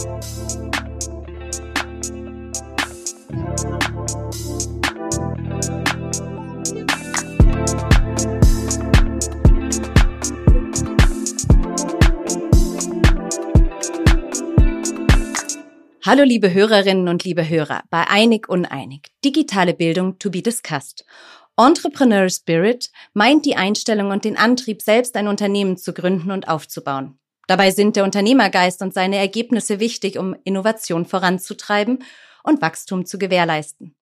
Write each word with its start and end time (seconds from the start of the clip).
Hallo 0.00 0.06
liebe 16.24 16.54
Hörerinnen 16.54 17.08
und 17.08 17.24
liebe 17.24 17.46
Hörer 17.46 17.82
bei 17.90 18.08
Einig 18.08 18.48
Uneinig. 18.48 19.12
Digitale 19.22 19.74
Bildung 19.74 20.18
to 20.18 20.30
be 20.30 20.40
discussed. 20.40 21.04
Entrepreneur 21.58 22.30
Spirit 22.30 22.90
meint 23.12 23.44
die 23.44 23.56
Einstellung 23.56 24.10
und 24.10 24.24
den 24.24 24.38
Antrieb, 24.38 24.80
selbst 24.80 25.14
ein 25.16 25.28
Unternehmen 25.28 25.76
zu 25.76 25.92
gründen 25.92 26.30
und 26.30 26.48
aufzubauen. 26.48 27.18
Dabei 27.50 27.72
sind 27.72 27.96
der 27.96 28.04
Unternehmergeist 28.04 28.80
und 28.80 28.94
seine 28.94 29.16
Ergebnisse 29.16 29.80
wichtig, 29.80 30.16
um 30.20 30.36
Innovation 30.44 31.04
voranzutreiben 31.04 32.04
und 32.44 32.62
Wachstum 32.62 33.06
zu 33.06 33.18
gewährleisten. 33.18 33.96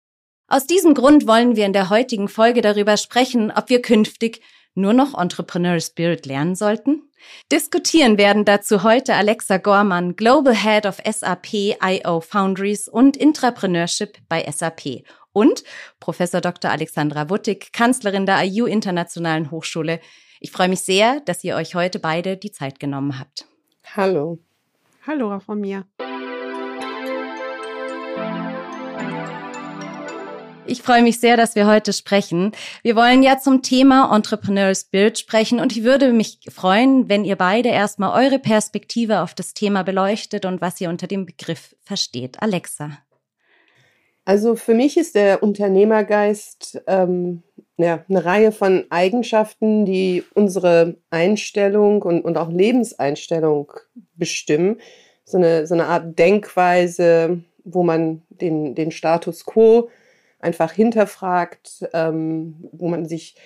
Aus 0.49 0.67
diesem 0.67 0.93
Grund 0.93 1.27
wollen 1.27 1.57
wir 1.57 1.65
in 1.65 1.73
der 1.73 1.89
heutigen 1.89 2.29
Folge 2.29 2.61
darüber 2.61 2.99
sprechen, 2.99 3.51
ob 3.51 3.71
wir 3.71 3.81
künftig 3.81 4.43
nur 4.75 4.93
noch 4.93 5.19
Entrepreneur 5.19 5.81
Spirit 5.81 6.27
lernen 6.27 6.57
sollten? 6.57 7.05
Diskutieren 7.51 8.19
werden 8.19 8.45
dazu 8.45 8.83
heute 8.83 9.15
Alexa 9.15 9.57
Gorman, 9.57 10.15
Global 10.15 10.55
Head 10.55 10.85
of 10.85 10.99
SAP 11.11 11.55
IO 11.83 12.21
Foundries 12.21 12.87
und 12.87 13.17
Intrapreneurship 13.17 14.19
bei 14.29 14.47
SAP 14.53 15.05
und 15.33 15.65
Professor 16.01 16.43
Dr. 16.43 16.71
Alexandra 16.71 17.31
Wuttig, 17.31 17.73
Kanzlerin 17.73 18.27
der 18.27 18.45
IU 18.45 18.67
Internationalen 18.67 19.51
Hochschule. 19.51 20.01
Ich 20.41 20.53
freue 20.53 20.69
mich 20.69 20.81
sehr, 20.81 21.21
dass 21.21 21.43
ihr 21.43 21.57
euch 21.57 21.75
heute 21.75 21.99
beide 21.99 22.37
die 22.37 22.53
Zeit 22.53 22.79
genommen 22.79 23.19
habt. 23.19 23.47
Hallo. 23.97 24.39
Hallo 25.07 25.35
auch 25.35 25.43
von 25.43 25.61
mir. 25.61 25.85
Ich 30.67 30.83
freue 30.83 31.03
mich 31.03 31.19
sehr, 31.19 31.39
dass 31.39 31.55
wir 31.55 31.67
heute 31.67 31.95
sprechen. 31.95 32.53
Wir 32.83 32.95
wollen 32.95 33.23
ja 33.23 33.39
zum 33.39 33.63
Thema 33.63 34.15
Entrepreneur 34.15 34.75
Spirit 34.75 35.19
sprechen 35.19 35.61
und 35.61 35.75
ich 35.75 35.83
würde 35.83 36.13
mich 36.13 36.41
freuen, 36.51 37.09
wenn 37.09 37.25
ihr 37.25 37.37
beide 37.37 37.71
erstmal 37.71 38.23
eure 38.23 38.39
Perspektive 38.39 39.23
auf 39.23 39.35
das 39.35 39.55
Thema 39.55 39.83
beleuchtet 39.83 40.45
und 40.45 40.61
was 40.61 40.79
ihr 40.81 40.91
unter 40.91 41.07
dem 41.07 41.25
Begriff 41.25 41.75
versteht. 41.83 42.43
Alexa. 42.43 42.99
Also 44.27 44.57
für 44.57 44.75
mich 44.75 44.99
ist 44.99 45.15
der 45.15 45.43
Unternehmergeist 45.43 46.83
ähm, 46.87 47.43
ja, 47.79 48.05
eine 48.09 48.25
Reihe 48.25 48.51
von 48.51 48.85
Eigenschaften, 48.91 49.87
die 49.87 50.25
unsere 50.35 50.97
Einstellung 51.11 52.03
und, 52.03 52.23
und 52.23 52.37
auch 52.37 52.51
Lebenseinstellung 52.51 53.73
bestimmen. 54.17 54.81
So 55.25 55.39
eine, 55.39 55.67
so 55.67 55.75
eine 55.75 55.87
Art 55.87 56.19
Denkweise, 56.19 57.41
wo 57.63 57.85
man 57.85 58.23
den, 58.31 58.75
den 58.75 58.91
Status 58.91 59.45
quo 59.45 59.91
einfach 60.41 60.73
hinterfragt, 60.73 61.89
ähm, 61.93 62.69
wo 62.73 62.89
man 62.89 63.07
sich 63.07 63.37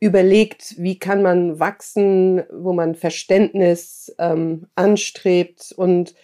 überlegt, 0.00 0.74
wie 0.78 0.98
kann 0.98 1.20
man 1.20 1.60
wachsen, 1.60 2.42
wo 2.50 2.72
man 2.72 2.94
Verständnis 2.94 4.14
ähm, 4.18 4.68
anstrebt 4.74 5.72
und 5.76 6.14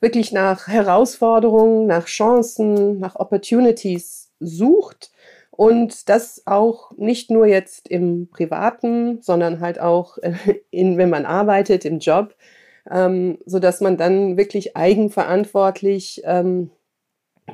wirklich 0.00 0.32
nach 0.32 0.66
Herausforderungen, 0.66 1.86
nach 1.86 2.06
Chancen, 2.06 2.98
nach 2.98 3.16
Opportunities 3.16 4.32
sucht 4.40 5.12
und 5.52 6.08
das 6.08 6.42
auch 6.46 6.92
nicht 6.96 7.30
nur 7.30 7.46
jetzt 7.46 7.86
im 7.86 8.28
Privaten, 8.28 9.20
sondern 9.20 9.60
halt 9.60 9.78
auch 9.78 10.18
in, 10.70 10.96
wenn 10.96 11.10
man 11.10 11.26
arbeitet, 11.26 11.84
im 11.84 11.98
Job, 11.98 12.34
ähm, 12.90 13.38
so 13.46 13.58
dass 13.58 13.80
man 13.80 13.96
dann 13.96 14.36
wirklich 14.36 14.76
eigenverantwortlich 14.76 16.22
ähm, 16.24 16.70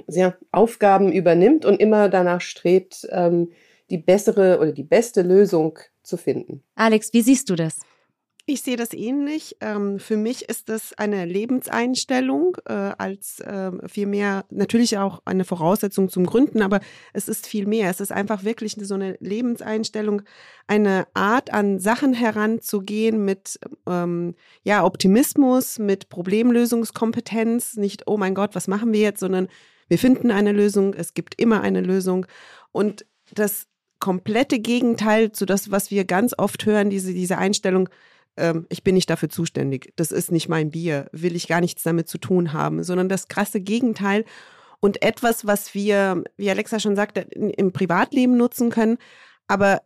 sehr 0.07 0.39
Aufgaben 0.53 1.13
übernimmt 1.13 1.65
und 1.65 1.81
immer 1.81 2.09
danach 2.09 2.41
strebt, 2.41 3.07
ähm, 3.11 3.51
die 3.91 3.99
bessere 3.99 4.59
oder 4.61 4.73
die 4.73 4.85
beste 4.85 5.23
Lösung 5.23 5.79
zu 6.03 6.17
finden. 6.17 6.63
Alex, 6.77 7.13
wie 7.13 7.23
siehst 7.23 7.51
du 7.51 7.57
das? 7.57 7.81
Ich 8.51 8.63
sehe 8.63 8.79
das 8.79 8.95
ähnlich. 8.95 9.59
Ähm, 9.61 9.99
für 9.99 10.17
mich 10.17 10.49
ist 10.49 10.71
das 10.71 10.95
eine 10.95 11.27
Lebenseinstellung 11.27 12.57
äh, 12.65 12.73
als 12.73 13.41
äh, 13.41 13.73
vielmehr 13.87 14.47
natürlich 14.49 14.97
auch 14.97 15.21
eine 15.27 15.45
Voraussetzung 15.45 16.09
zum 16.09 16.25
Gründen, 16.25 16.63
aber 16.63 16.81
es 17.13 17.29
ist 17.29 17.47
viel 17.47 17.67
mehr. 17.67 17.91
Es 17.91 18.01
ist 18.01 18.11
einfach 18.11 18.45
wirklich 18.45 18.75
so 18.81 18.95
eine 18.95 19.19
Lebenseinstellung, 19.21 20.23
eine 20.67 21.07
Art 21.13 21.53
an 21.53 21.79
Sachen 21.79 22.15
heranzugehen 22.15 23.23
mit 23.23 23.61
ähm, 23.87 24.35
ja 24.63 24.83
Optimismus, 24.83 25.79
mit 25.79 26.09
Problemlösungskompetenz. 26.09 27.77
Nicht 27.77 28.05
oh 28.07 28.17
mein 28.17 28.35
Gott, 28.35 28.55
was 28.55 28.67
machen 28.67 28.95
wir 28.95 29.01
jetzt, 29.01 29.21
sondern 29.21 29.49
wir 29.89 29.99
finden 29.99 30.31
eine 30.31 30.53
Lösung, 30.53 30.95
es 30.95 31.13
gibt 31.13 31.39
immer 31.39 31.61
eine 31.61 31.83
Lösung. 31.83 32.25
Und 32.73 33.05
das 33.35 33.67
komplette 34.01 34.59
Gegenteil 34.59 35.33
zu 35.33 35.45
das, 35.45 35.71
was 35.71 35.91
wir 35.91 36.07
ganz 36.07 36.33
oft 36.39 36.65
hören, 36.65 36.89
diese, 36.89 37.13
diese 37.13 37.37
Einstellung, 37.37 37.91
ähm, 38.39 38.67
ich 38.69 38.83
bin 38.83 38.95
nicht 38.95 39.11
dafür 39.11 39.29
zuständig, 39.29 39.93
das 39.97 40.13
ist 40.13 40.33
nicht 40.33 40.49
mein 40.49 40.71
Bier, 40.71 41.09
will 41.13 41.37
ich 41.37 41.49
gar 41.49 41.61
nichts 41.61 41.83
damit 41.83 42.09
zu 42.09 42.19
tun 42.19 42.53
haben, 42.53 42.83
sondern 42.85 43.09
das 43.09 43.29
krasse 43.29 43.61
Gegenteil 43.61 44.25
und 44.81 45.03
etwas, 45.03 45.47
was 45.47 45.75
wir, 45.75 46.25
wie 46.37 46.51
Alexa 46.51 46.81
schon 46.81 46.97
sagte, 46.97 47.21
im 47.21 47.73
Privatleben 47.73 48.37
nutzen 48.37 48.71
können, 48.71 48.99
aber 49.47 49.83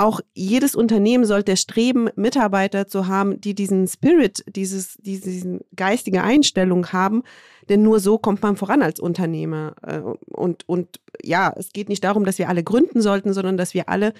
auch 0.00 0.20
jedes 0.32 0.74
Unternehmen 0.74 1.26
sollte 1.26 1.58
streben, 1.58 2.08
Mitarbeiter 2.16 2.86
zu 2.86 3.06
haben, 3.06 3.38
die 3.38 3.54
diesen 3.54 3.86
Spirit, 3.86 4.42
dieses, 4.48 4.96
diese 4.96 5.60
geistige 5.76 6.22
Einstellung 6.22 6.90
haben, 6.90 7.22
denn 7.68 7.82
nur 7.82 8.00
so 8.00 8.16
kommt 8.16 8.42
man 8.42 8.56
voran 8.56 8.80
als 8.80 8.98
Unternehmer. 8.98 9.74
Äh, 9.82 9.98
und, 9.98 10.66
und 10.66 11.00
ja, 11.22 11.52
es 11.54 11.74
geht 11.74 11.90
nicht 11.90 12.02
darum, 12.02 12.24
dass 12.24 12.38
wir 12.38 12.48
alle 12.48 12.64
gründen 12.64 13.02
sollten, 13.02 13.34
sondern 13.34 13.58
dass 13.58 13.74
wir 13.74 13.90
alle 13.90 14.14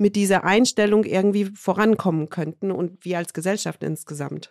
mit 0.00 0.16
dieser 0.16 0.44
Einstellung 0.44 1.04
irgendwie 1.04 1.44
vorankommen 1.44 2.30
könnten 2.30 2.72
und 2.72 3.04
wir 3.04 3.18
als 3.18 3.34
Gesellschaft 3.34 3.82
insgesamt. 3.84 4.50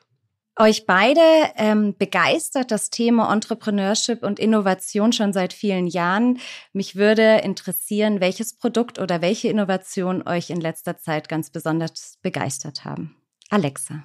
Euch 0.55 0.85
beide 0.85 1.21
ähm, 1.55 1.95
begeistert 1.97 2.69
das 2.69 2.89
Thema 2.89 3.33
Entrepreneurship 3.33 4.23
und 4.23 4.39
Innovation 4.39 5.13
schon 5.13 5.31
seit 5.31 5.53
vielen 5.53 5.87
Jahren. 5.87 6.39
Mich 6.73 6.97
würde 6.97 7.37
interessieren, 7.43 8.19
welches 8.19 8.57
Produkt 8.57 8.99
oder 8.99 9.21
welche 9.21 9.47
Innovation 9.47 10.27
euch 10.27 10.49
in 10.49 10.59
letzter 10.59 10.97
Zeit 10.97 11.29
ganz 11.29 11.49
besonders 11.49 12.19
begeistert 12.21 12.83
haben. 12.83 13.15
Alexa. 13.49 14.03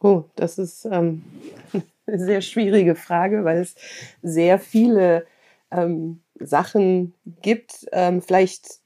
Oh, 0.00 0.24
das 0.36 0.58
ist 0.58 0.84
ähm, 0.84 1.24
eine 2.06 2.18
sehr 2.18 2.42
schwierige 2.42 2.94
Frage, 2.94 3.44
weil 3.44 3.58
es 3.58 3.74
sehr 4.22 4.58
viele 4.58 5.26
ähm, 5.70 6.20
Sachen 6.38 7.14
gibt. 7.40 7.86
Ähm, 7.92 8.22
vielleicht 8.22 8.80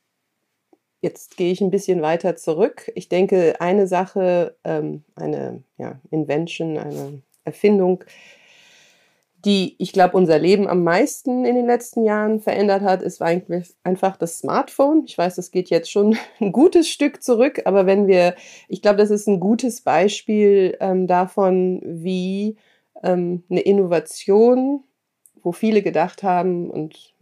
Jetzt 1.02 1.36
gehe 1.36 1.50
ich 1.50 1.60
ein 1.60 1.72
bisschen 1.72 2.00
weiter 2.00 2.36
zurück. 2.36 2.90
Ich 2.94 3.08
denke, 3.08 3.60
eine 3.60 3.88
Sache, 3.88 4.56
ähm, 4.62 5.02
eine 5.16 5.64
ja, 5.76 6.00
Invention, 6.10 6.78
eine 6.78 7.22
Erfindung, 7.44 8.04
die, 9.44 9.74
ich 9.78 9.92
glaube, 9.92 10.16
unser 10.16 10.38
Leben 10.38 10.68
am 10.68 10.84
meisten 10.84 11.44
in 11.44 11.56
den 11.56 11.66
letzten 11.66 12.04
Jahren 12.04 12.38
verändert 12.38 12.82
hat, 12.82 13.02
ist 13.02 13.20
eigentlich 13.20 13.74
einfach 13.82 14.16
das 14.16 14.38
Smartphone. 14.38 15.02
Ich 15.04 15.18
weiß, 15.18 15.34
das 15.34 15.50
geht 15.50 15.70
jetzt 15.70 15.90
schon 15.90 16.16
ein 16.40 16.52
gutes 16.52 16.88
Stück 16.88 17.20
zurück, 17.20 17.62
aber 17.64 17.84
wenn 17.84 18.06
wir, 18.06 18.36
ich 18.68 18.80
glaube, 18.80 18.98
das 18.98 19.10
ist 19.10 19.26
ein 19.26 19.40
gutes 19.40 19.80
Beispiel 19.80 20.76
ähm, 20.78 21.08
davon, 21.08 21.82
wie 21.84 22.56
ähm, 23.02 23.42
eine 23.50 23.60
Innovation, 23.62 24.84
wo 25.42 25.50
viele 25.50 25.82
gedacht 25.82 26.22
haben 26.22 26.70
und 26.70 27.12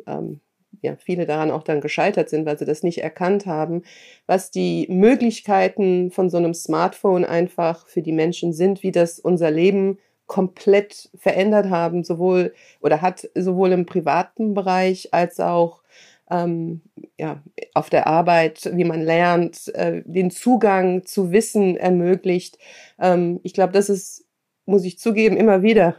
ja, 0.82 0.96
viele 0.96 1.26
daran 1.26 1.50
auch 1.50 1.62
dann 1.62 1.80
gescheitert 1.80 2.28
sind, 2.28 2.46
weil 2.46 2.58
sie 2.58 2.64
das 2.64 2.82
nicht 2.82 3.02
erkannt 3.02 3.46
haben, 3.46 3.82
was 4.26 4.50
die 4.50 4.86
Möglichkeiten 4.88 6.10
von 6.10 6.30
so 6.30 6.38
einem 6.38 6.54
Smartphone 6.54 7.24
einfach 7.24 7.86
für 7.86 8.02
die 8.02 8.12
Menschen 8.12 8.52
sind, 8.52 8.82
wie 8.82 8.92
das 8.92 9.18
unser 9.18 9.50
Leben 9.50 9.98
komplett 10.26 11.10
verändert 11.16 11.70
haben, 11.70 12.04
sowohl 12.04 12.54
oder 12.80 13.02
hat 13.02 13.28
sowohl 13.34 13.72
im 13.72 13.84
privaten 13.84 14.54
Bereich 14.54 15.12
als 15.12 15.40
auch 15.40 15.82
ähm, 16.30 16.82
ja, 17.18 17.42
auf 17.74 17.90
der 17.90 18.06
Arbeit, 18.06 18.70
wie 18.72 18.84
man 18.84 19.02
lernt, 19.02 19.74
äh, 19.74 20.02
den 20.04 20.30
Zugang 20.30 21.04
zu 21.04 21.32
Wissen 21.32 21.76
ermöglicht. 21.76 22.58
Ähm, 23.00 23.40
ich 23.42 23.52
glaube, 23.54 23.72
das 23.72 23.88
ist, 23.88 24.24
muss 24.66 24.84
ich 24.84 24.98
zugeben, 24.98 25.36
immer 25.36 25.62
wieder 25.62 25.96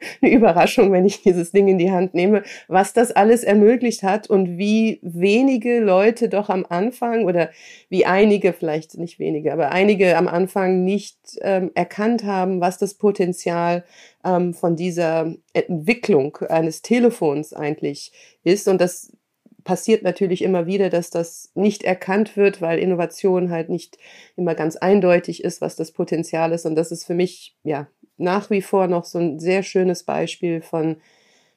eine 0.22 0.32
Überraschung, 0.32 0.92
wenn 0.92 1.04
ich 1.04 1.22
dieses 1.22 1.52
Ding 1.52 1.68
in 1.68 1.78
die 1.78 1.90
Hand 1.90 2.14
nehme, 2.14 2.42
was 2.68 2.92
das 2.92 3.12
alles 3.12 3.44
ermöglicht 3.44 4.02
hat 4.02 4.28
und 4.30 4.58
wie 4.58 4.98
wenige 5.02 5.80
Leute 5.80 6.28
doch 6.28 6.48
am 6.48 6.64
Anfang 6.68 7.24
oder 7.24 7.50
wie 7.88 8.06
einige, 8.06 8.52
vielleicht 8.52 8.96
nicht 8.98 9.18
wenige, 9.18 9.52
aber 9.52 9.72
einige 9.72 10.16
am 10.16 10.28
Anfang 10.28 10.84
nicht 10.84 11.18
ähm, 11.42 11.70
erkannt 11.74 12.24
haben, 12.24 12.60
was 12.60 12.78
das 12.78 12.94
Potenzial 12.94 13.84
ähm, 14.24 14.54
von 14.54 14.76
dieser 14.76 15.34
Entwicklung 15.52 16.36
eines 16.48 16.82
Telefons 16.82 17.52
eigentlich 17.52 18.12
ist. 18.44 18.68
Und 18.68 18.80
das 18.80 19.12
passiert 19.64 20.02
natürlich 20.02 20.40
immer 20.40 20.66
wieder, 20.66 20.88
dass 20.88 21.10
das 21.10 21.50
nicht 21.54 21.82
erkannt 21.82 22.38
wird, 22.38 22.62
weil 22.62 22.78
Innovation 22.78 23.50
halt 23.50 23.68
nicht 23.68 23.98
immer 24.34 24.54
ganz 24.54 24.76
eindeutig 24.76 25.44
ist, 25.44 25.60
was 25.60 25.76
das 25.76 25.92
Potenzial 25.92 26.52
ist. 26.52 26.64
Und 26.64 26.74
das 26.74 26.90
ist 26.90 27.04
für 27.04 27.12
mich, 27.12 27.54
ja, 27.64 27.86
nach 28.18 28.50
wie 28.50 28.62
vor 28.62 28.86
noch 28.86 29.04
so 29.04 29.18
ein 29.18 29.38
sehr 29.38 29.62
schönes 29.62 30.02
Beispiel 30.02 30.60
von 30.60 30.96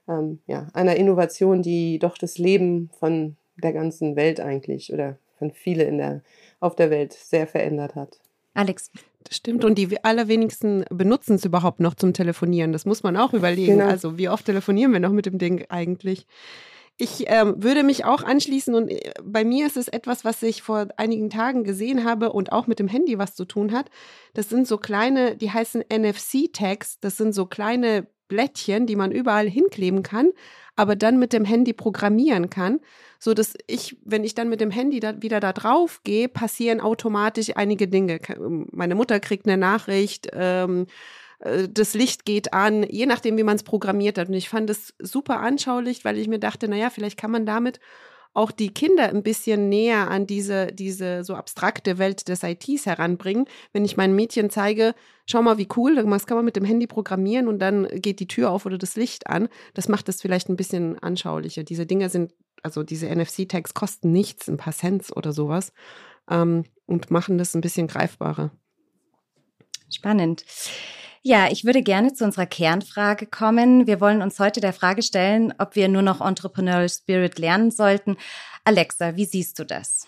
ähm, 0.07 0.39
ja, 0.47 0.67
einer 0.73 0.95
Innovation, 0.95 1.61
die 1.61 1.99
doch 1.99 2.17
das 2.17 2.37
Leben 2.37 2.89
von 2.99 3.35
der 3.61 3.73
ganzen 3.73 4.15
Welt 4.15 4.39
eigentlich 4.39 4.93
oder 4.93 5.17
von 5.37 5.51
viele 5.51 5.83
in 5.83 5.97
der, 5.97 6.21
auf 6.59 6.75
der 6.75 6.89
Welt 6.89 7.13
sehr 7.13 7.47
verändert 7.47 7.95
hat. 7.95 8.19
Alex. 8.53 8.91
Das 9.23 9.37
stimmt. 9.37 9.63
Und 9.63 9.77
die 9.77 10.03
allerwenigsten 10.03 10.83
benutzen 10.89 11.35
es 11.35 11.45
überhaupt 11.45 11.79
noch 11.79 11.93
zum 11.93 12.13
Telefonieren. 12.13 12.73
Das 12.73 12.85
muss 12.85 13.03
man 13.03 13.15
auch 13.17 13.33
überlegen. 13.33 13.77
Genau. 13.77 13.87
Also 13.87 14.17
wie 14.17 14.29
oft 14.29 14.45
telefonieren 14.45 14.91
wir 14.93 14.99
noch 14.99 15.11
mit 15.11 15.27
dem 15.27 15.37
Ding 15.37 15.65
eigentlich? 15.69 16.25
Ich 17.01 17.23
ähm, 17.25 17.55
würde 17.57 17.81
mich 17.81 18.05
auch 18.05 18.21
anschließen 18.21 18.75
und 18.75 18.89
äh, 18.91 19.11
bei 19.23 19.43
mir 19.43 19.65
ist 19.65 19.75
es 19.75 19.87
etwas, 19.87 20.23
was 20.23 20.43
ich 20.43 20.61
vor 20.61 20.87
einigen 20.97 21.31
Tagen 21.31 21.63
gesehen 21.63 22.05
habe 22.05 22.31
und 22.31 22.51
auch 22.51 22.67
mit 22.67 22.77
dem 22.77 22.87
Handy 22.87 23.17
was 23.17 23.33
zu 23.33 23.45
tun 23.45 23.71
hat. 23.71 23.89
Das 24.35 24.49
sind 24.49 24.67
so 24.67 24.77
kleine, 24.77 25.35
die 25.35 25.49
heißen 25.49 25.83
NFC-Tags. 25.91 26.99
Das 26.99 27.17
sind 27.17 27.33
so 27.33 27.47
kleine 27.47 28.05
Blättchen, 28.27 28.85
die 28.85 28.95
man 28.95 29.11
überall 29.11 29.49
hinkleben 29.49 30.03
kann, 30.03 30.29
aber 30.75 30.95
dann 30.95 31.17
mit 31.17 31.33
dem 31.33 31.43
Handy 31.43 31.73
programmieren 31.73 32.51
kann, 32.51 32.79
so 33.17 33.33
dass 33.33 33.55
ich, 33.65 33.97
wenn 34.05 34.23
ich 34.23 34.35
dann 34.35 34.47
mit 34.47 34.61
dem 34.61 34.69
Handy 34.69 34.99
da 34.99 35.23
wieder 35.23 35.39
da 35.39 35.53
drauf 35.53 36.01
gehe, 36.03 36.29
passieren 36.29 36.81
automatisch 36.81 37.57
einige 37.57 37.87
Dinge. 37.87 38.19
Meine 38.71 38.93
Mutter 38.93 39.19
kriegt 39.19 39.47
eine 39.47 39.57
Nachricht, 39.57 40.29
ähm, 40.33 40.85
äh, 40.85 40.85
das 41.69 41.93
Licht 41.93 42.25
geht 42.25 42.53
an, 42.53 42.83
je 42.83 43.05
nachdem, 43.05 43.37
wie 43.37 43.43
man 43.43 43.55
es 43.55 43.63
programmiert 43.63 44.17
hat. 44.17 44.27
Und 44.27 44.35
ich 44.35 44.49
fand 44.49 44.69
es 44.69 44.93
super 44.99 45.39
anschaulich, 45.39 46.05
weil 46.05 46.17
ich 46.17 46.27
mir 46.27 46.39
dachte, 46.39 46.67
naja, 46.67 46.89
vielleicht 46.89 47.17
kann 47.17 47.31
man 47.31 47.45
damit 47.45 47.79
auch 48.33 48.51
die 48.51 48.73
Kinder 48.73 49.09
ein 49.09 49.23
bisschen 49.23 49.67
näher 49.67 50.09
an 50.09 50.25
diese, 50.25 50.67
diese 50.67 51.23
so 51.23 51.35
abstrakte 51.35 51.97
Welt 51.97 52.29
des 52.29 52.43
ITs 52.43 52.85
heranbringen. 52.85 53.45
Wenn 53.73 53.83
ich 53.83 53.97
meinen 53.97 54.15
Mädchen 54.15 54.49
zeige, 54.49 54.93
schau 55.25 55.41
mal, 55.41 55.57
wie 55.57 55.67
cool, 55.75 55.95
das 55.95 56.25
kann 56.25 56.37
man 56.37 56.45
mit 56.45 56.55
dem 56.55 56.63
Handy 56.63 56.87
programmieren 56.87 57.47
und 57.47 57.59
dann 57.59 57.87
geht 57.87 58.19
die 58.19 58.27
Tür 58.27 58.51
auf 58.51 58.65
oder 58.65 58.77
das 58.77 58.95
Licht 58.95 59.27
an. 59.27 59.49
Das 59.73 59.89
macht 59.89 60.07
es 60.07 60.21
vielleicht 60.21 60.47
ein 60.47 60.55
bisschen 60.55 60.97
anschaulicher. 60.99 61.63
Diese 61.63 61.85
Dinge 61.85 62.09
sind, 62.09 62.33
also 62.63 62.83
diese 62.83 63.13
NFC-Tags 63.13 63.73
kosten 63.73 64.11
nichts, 64.11 64.47
ein 64.47 64.57
paar 64.57 64.73
Cents 64.73 65.13
oder 65.13 65.33
sowas 65.33 65.73
ähm, 66.29 66.63
und 66.85 67.11
machen 67.11 67.37
das 67.37 67.53
ein 67.53 67.61
bisschen 67.61 67.87
greifbarer. 67.87 68.51
Spannend. 69.89 70.45
Ja, 71.23 71.49
ich 71.51 71.65
würde 71.65 71.83
gerne 71.83 72.13
zu 72.13 72.23
unserer 72.23 72.47
Kernfrage 72.47 73.27
kommen. 73.27 73.85
Wir 73.85 74.01
wollen 74.01 74.23
uns 74.23 74.39
heute 74.39 74.59
der 74.59 74.73
Frage 74.73 75.03
stellen, 75.03 75.53
ob 75.59 75.75
wir 75.75 75.87
nur 75.87 76.01
noch 76.01 76.19
Entrepreneurial 76.19 76.89
Spirit 76.89 77.37
lernen 77.37 77.69
sollten. 77.69 78.17
Alexa, 78.63 79.15
wie 79.15 79.25
siehst 79.25 79.59
du 79.59 79.63
das? 79.63 80.07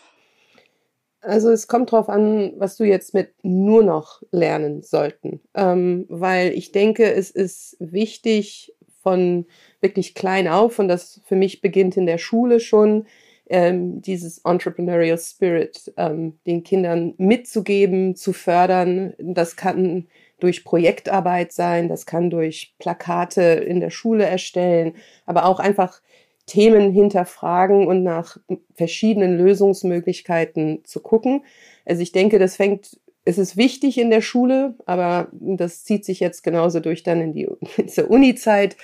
Also 1.21 1.51
es 1.51 1.67
kommt 1.67 1.93
darauf 1.93 2.09
an, 2.09 2.53
was 2.57 2.77
du 2.77 2.83
jetzt 2.83 3.13
mit 3.13 3.31
nur 3.43 3.83
noch 3.83 4.23
lernen 4.31 4.81
sollten, 4.81 5.39
ähm, 5.53 6.05
weil 6.09 6.51
ich 6.51 6.71
denke, 6.71 7.13
es 7.13 7.29
ist 7.29 7.77
wichtig 7.79 8.73
von 9.03 9.45
wirklich 9.81 10.15
klein 10.15 10.47
auf 10.47 10.79
und 10.79 10.87
das 10.87 11.21
für 11.25 11.35
mich 11.35 11.61
beginnt 11.61 11.95
in 11.95 12.07
der 12.07 12.17
Schule 12.17 12.59
schon, 12.59 13.05
ähm, 13.47 14.01
dieses 14.01 14.39
Entrepreneurial 14.39 15.17
Spirit 15.17 15.93
ähm, 15.95 16.39
den 16.47 16.63
Kindern 16.63 17.13
mitzugeben, 17.17 18.15
zu 18.15 18.33
fördern. 18.33 19.13
Das 19.19 19.55
kann 19.55 20.07
durch 20.43 20.65
Projektarbeit 20.65 21.53
sein, 21.53 21.87
das 21.87 22.05
kann 22.05 22.29
durch 22.29 22.75
Plakate 22.77 23.41
in 23.41 23.79
der 23.79 23.89
Schule 23.89 24.25
erstellen, 24.25 24.93
aber 25.25 25.45
auch 25.45 25.59
einfach 25.59 26.01
Themen 26.45 26.91
hinterfragen 26.91 27.87
und 27.87 28.03
nach 28.03 28.37
verschiedenen 28.75 29.37
Lösungsmöglichkeiten 29.37 30.83
zu 30.83 30.99
gucken. 30.99 31.45
Also 31.85 32.01
ich 32.01 32.11
denke, 32.11 32.39
das 32.39 32.57
fängt, 32.57 32.99
es 33.23 33.37
ist 33.37 33.55
wichtig 33.55 33.97
in 33.97 34.09
der 34.09 34.19
Schule, 34.19 34.75
aber 34.85 35.29
das 35.31 35.85
zieht 35.85 36.03
sich 36.03 36.19
jetzt 36.19 36.43
genauso 36.43 36.81
durch 36.81 37.03
dann 37.03 37.21
in 37.21 37.31
die 37.31 37.47
zur 37.87 38.11
Uni-Zeit. 38.11 38.75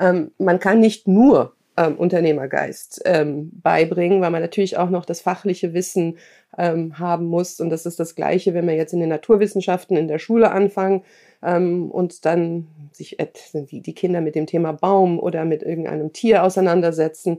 Ähm, 0.00 0.32
man 0.38 0.58
kann 0.58 0.80
nicht 0.80 1.06
nur 1.06 1.54
ähm, 1.76 1.96
Unternehmergeist 1.96 3.02
ähm, 3.04 3.50
beibringen, 3.52 4.20
weil 4.20 4.30
man 4.30 4.42
natürlich 4.42 4.76
auch 4.76 4.90
noch 4.90 5.04
das 5.04 5.20
fachliche 5.20 5.74
Wissen 5.74 6.18
ähm, 6.56 6.98
haben 6.98 7.26
muss. 7.26 7.60
Und 7.60 7.70
das 7.70 7.86
ist 7.86 7.98
das 7.98 8.14
Gleiche, 8.14 8.54
wenn 8.54 8.66
wir 8.66 8.74
jetzt 8.74 8.92
in 8.92 9.00
den 9.00 9.08
Naturwissenschaften 9.08 9.96
in 9.96 10.08
der 10.08 10.18
Schule 10.18 10.50
anfangen 10.50 11.02
ähm, 11.42 11.90
und 11.90 12.24
dann 12.24 12.68
sich 12.92 13.16
die, 13.54 13.80
die 13.80 13.94
Kinder 13.94 14.20
mit 14.20 14.34
dem 14.34 14.46
Thema 14.46 14.72
Baum 14.72 15.18
oder 15.18 15.44
mit 15.44 15.62
irgendeinem 15.62 16.12
Tier 16.12 16.44
auseinandersetzen. 16.44 17.38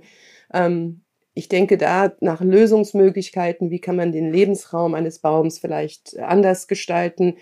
Ähm, 0.54 1.02
ich 1.34 1.50
denke 1.50 1.78
da 1.78 2.14
nach 2.22 2.42
Lösungsmöglichkeiten, 2.42 3.70
wie 3.70 3.80
kann 3.80 3.98
man 3.98 4.12
den 4.12 4.32
Lebensraum 4.32 4.96
eines 4.96 5.20
Baums 5.20 5.60
vielleicht 5.60 6.18
anders 6.18 6.68
gestalten. 6.68 7.36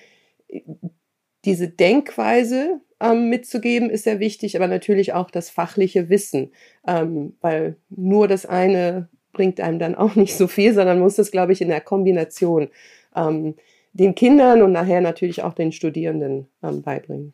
Diese 1.46 1.70
Denkweise 1.70 2.82
ähm, 3.04 3.30
mitzugeben, 3.30 3.90
ist 3.90 4.06
sehr 4.06 4.20
wichtig, 4.20 4.56
aber 4.56 4.68
natürlich 4.68 5.14
auch 5.14 5.30
das 5.30 5.50
fachliche 5.50 6.10
Wissen, 6.10 6.52
ähm, 6.88 7.36
weil 7.42 7.76
nur 7.90 8.28
das 8.28 8.46
eine 8.46 9.10
bringt 9.34 9.60
einem 9.60 9.80
dann 9.80 9.96
auch 9.96 10.16
nicht 10.16 10.36
so 10.36 10.48
viel, 10.48 10.74
sondern 10.74 11.00
muss 11.00 11.16
das, 11.16 11.32
glaube 11.32 11.52
ich, 11.52 11.62
in 11.62 11.68
der 11.68 11.82
Kombination 11.82 12.70
ähm, 13.16 13.56
den 13.92 14.16
Kindern 14.16 14.62
und 14.62 14.72
nachher 14.72 15.02
natürlich 15.02 15.44
auch 15.44 15.54
den 15.54 15.72
Studierenden 15.72 16.48
ähm, 16.64 16.82
beibringen. 16.82 17.34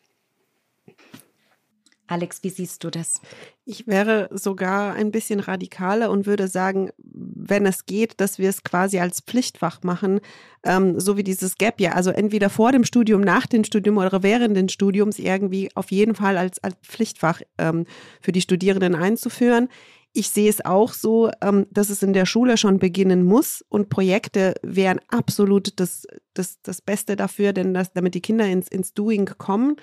Alex, 2.09 2.44
wie 2.44 2.50
siehst 2.50 2.83
du 2.83 2.89
das? 2.89 3.21
Ich 3.65 3.85
wäre 3.85 4.29
sogar 4.31 4.94
ein 4.95 5.11
bisschen 5.11 5.39
radikaler 5.39 6.09
und 6.09 6.25
würde 6.25 6.47
sagen, 6.47 6.89
wenn 6.97 7.67
es 7.67 7.85
geht, 7.85 8.19
dass 8.19 8.39
wir 8.39 8.50
es 8.50 8.63
quasi 8.63 8.97
als 8.97 9.21
Pflichtfach 9.21 9.83
machen, 9.83 10.19
ähm, 10.63 11.00
so 11.00 11.17
wie 11.17 11.23
dieses 11.23 11.56
Gap 11.56 11.79
ja, 11.79 11.91
also 11.91 12.09
entweder 12.09 12.50
vor 12.50 12.71
dem 12.71 12.83
Studium, 12.83 13.21
nach 13.21 13.45
dem 13.45 13.63
Studium 13.63 13.97
oder 13.97 14.23
während 14.23 14.57
des 14.57 14.73
Studiums 14.73 15.19
irgendwie 15.19 15.69
auf 15.75 15.91
jeden 15.91 16.15
Fall 16.15 16.38
als, 16.38 16.57
als 16.63 16.75
Pflichtfach 16.81 17.41
ähm, 17.59 17.85
für 18.21 18.31
die 18.31 18.41
Studierenden 18.41 18.95
einzuführen. 18.95 19.69
Ich 20.11 20.29
sehe 20.29 20.50
es 20.50 20.65
auch 20.65 20.94
so, 20.94 21.29
ähm, 21.41 21.67
dass 21.69 21.91
es 21.91 22.01
in 22.01 22.13
der 22.13 22.25
Schule 22.25 22.57
schon 22.57 22.79
beginnen 22.79 23.23
muss 23.23 23.63
und 23.69 23.89
Projekte 23.89 24.56
wären 24.63 25.00
absolut 25.09 25.79
das, 25.79 26.07
das, 26.33 26.59
das 26.63 26.81
Beste 26.81 27.15
dafür, 27.15 27.53
denn 27.53 27.75
das, 27.75 27.94
damit 27.94 28.15
die 28.15 28.21
Kinder 28.21 28.47
ins, 28.47 28.67
ins 28.67 28.95
Doing 28.95 29.25
kommen. 29.38 29.75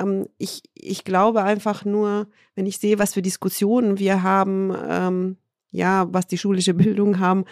Ähm, 0.00 0.26
ich, 0.38 0.62
ich 0.74 1.04
glaube 1.04 1.42
einfach 1.42 1.84
nur, 1.84 2.28
wenn 2.54 2.66
ich 2.66 2.78
sehe, 2.78 2.98
was 2.98 3.14
für 3.14 3.22
Diskussionen 3.22 3.98
wir 3.98 4.22
haben, 4.22 4.74
ähm, 4.88 5.36
ja, 5.70 6.06
was 6.10 6.26
die 6.26 6.38
schulische 6.38 6.74
Bildung 6.74 7.18
haben, 7.18 7.44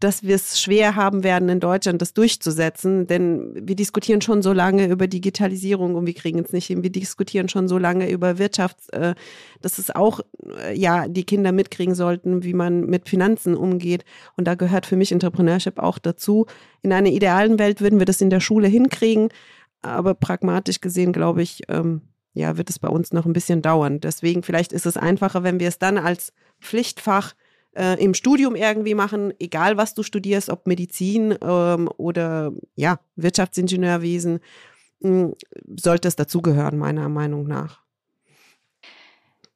dass 0.00 0.22
wir 0.22 0.36
es 0.36 0.60
schwer 0.60 0.94
haben 0.94 1.24
werden, 1.24 1.48
in 1.48 1.58
Deutschland 1.58 2.00
das 2.00 2.14
durchzusetzen. 2.14 3.08
Denn 3.08 3.52
wir 3.54 3.74
diskutieren 3.74 4.20
schon 4.20 4.42
so 4.42 4.52
lange 4.52 4.86
über 4.86 5.08
Digitalisierung 5.08 5.96
und 5.96 6.06
wir 6.06 6.14
kriegen 6.14 6.38
es 6.38 6.52
nicht 6.52 6.66
hin. 6.66 6.84
Wir 6.84 6.92
diskutieren 6.92 7.48
schon 7.48 7.66
so 7.66 7.78
lange 7.78 8.08
über 8.08 8.38
Wirtschaft, 8.38 8.92
äh, 8.92 9.14
dass 9.60 9.78
es 9.78 9.90
auch, 9.90 10.20
äh, 10.62 10.78
ja, 10.78 11.08
die 11.08 11.24
Kinder 11.24 11.50
mitkriegen 11.50 11.96
sollten, 11.96 12.44
wie 12.44 12.54
man 12.54 12.86
mit 12.86 13.08
Finanzen 13.08 13.56
umgeht. 13.56 14.04
Und 14.36 14.46
da 14.46 14.54
gehört 14.54 14.86
für 14.86 14.96
mich 14.96 15.10
Entrepreneurship 15.10 15.80
auch 15.80 15.98
dazu. 15.98 16.46
In 16.82 16.92
einer 16.92 17.10
idealen 17.10 17.58
Welt 17.58 17.80
würden 17.80 17.98
wir 17.98 18.06
das 18.06 18.20
in 18.20 18.30
der 18.30 18.40
Schule 18.40 18.68
hinkriegen. 18.68 19.30
Aber 19.82 20.14
pragmatisch 20.14 20.80
gesehen, 20.80 21.12
glaube 21.12 21.42
ich, 21.42 21.62
ähm, 21.68 22.02
ja, 22.34 22.56
wird 22.56 22.70
es 22.70 22.78
bei 22.78 22.88
uns 22.88 23.12
noch 23.12 23.26
ein 23.26 23.32
bisschen 23.32 23.62
dauern. 23.62 24.00
Deswegen 24.00 24.42
vielleicht 24.42 24.72
ist 24.72 24.86
es 24.86 24.96
einfacher, 24.96 25.42
wenn 25.42 25.60
wir 25.60 25.68
es 25.68 25.78
dann 25.78 25.98
als 25.98 26.32
Pflichtfach 26.60 27.34
äh, 27.76 28.02
im 28.02 28.14
Studium 28.14 28.54
irgendwie 28.54 28.94
machen, 28.94 29.32
egal 29.38 29.76
was 29.76 29.94
du 29.94 30.02
studierst, 30.02 30.50
ob 30.50 30.66
Medizin 30.66 31.36
ähm, 31.42 31.88
oder 31.96 32.52
ja, 32.74 33.00
Wirtschaftsingenieurwesen, 33.16 34.40
mh, 35.00 35.10
hm, 35.10 35.34
sollte 35.76 36.08
es 36.08 36.16
dazugehören, 36.16 36.78
meiner 36.78 37.08
Meinung 37.08 37.46
nach. 37.46 37.82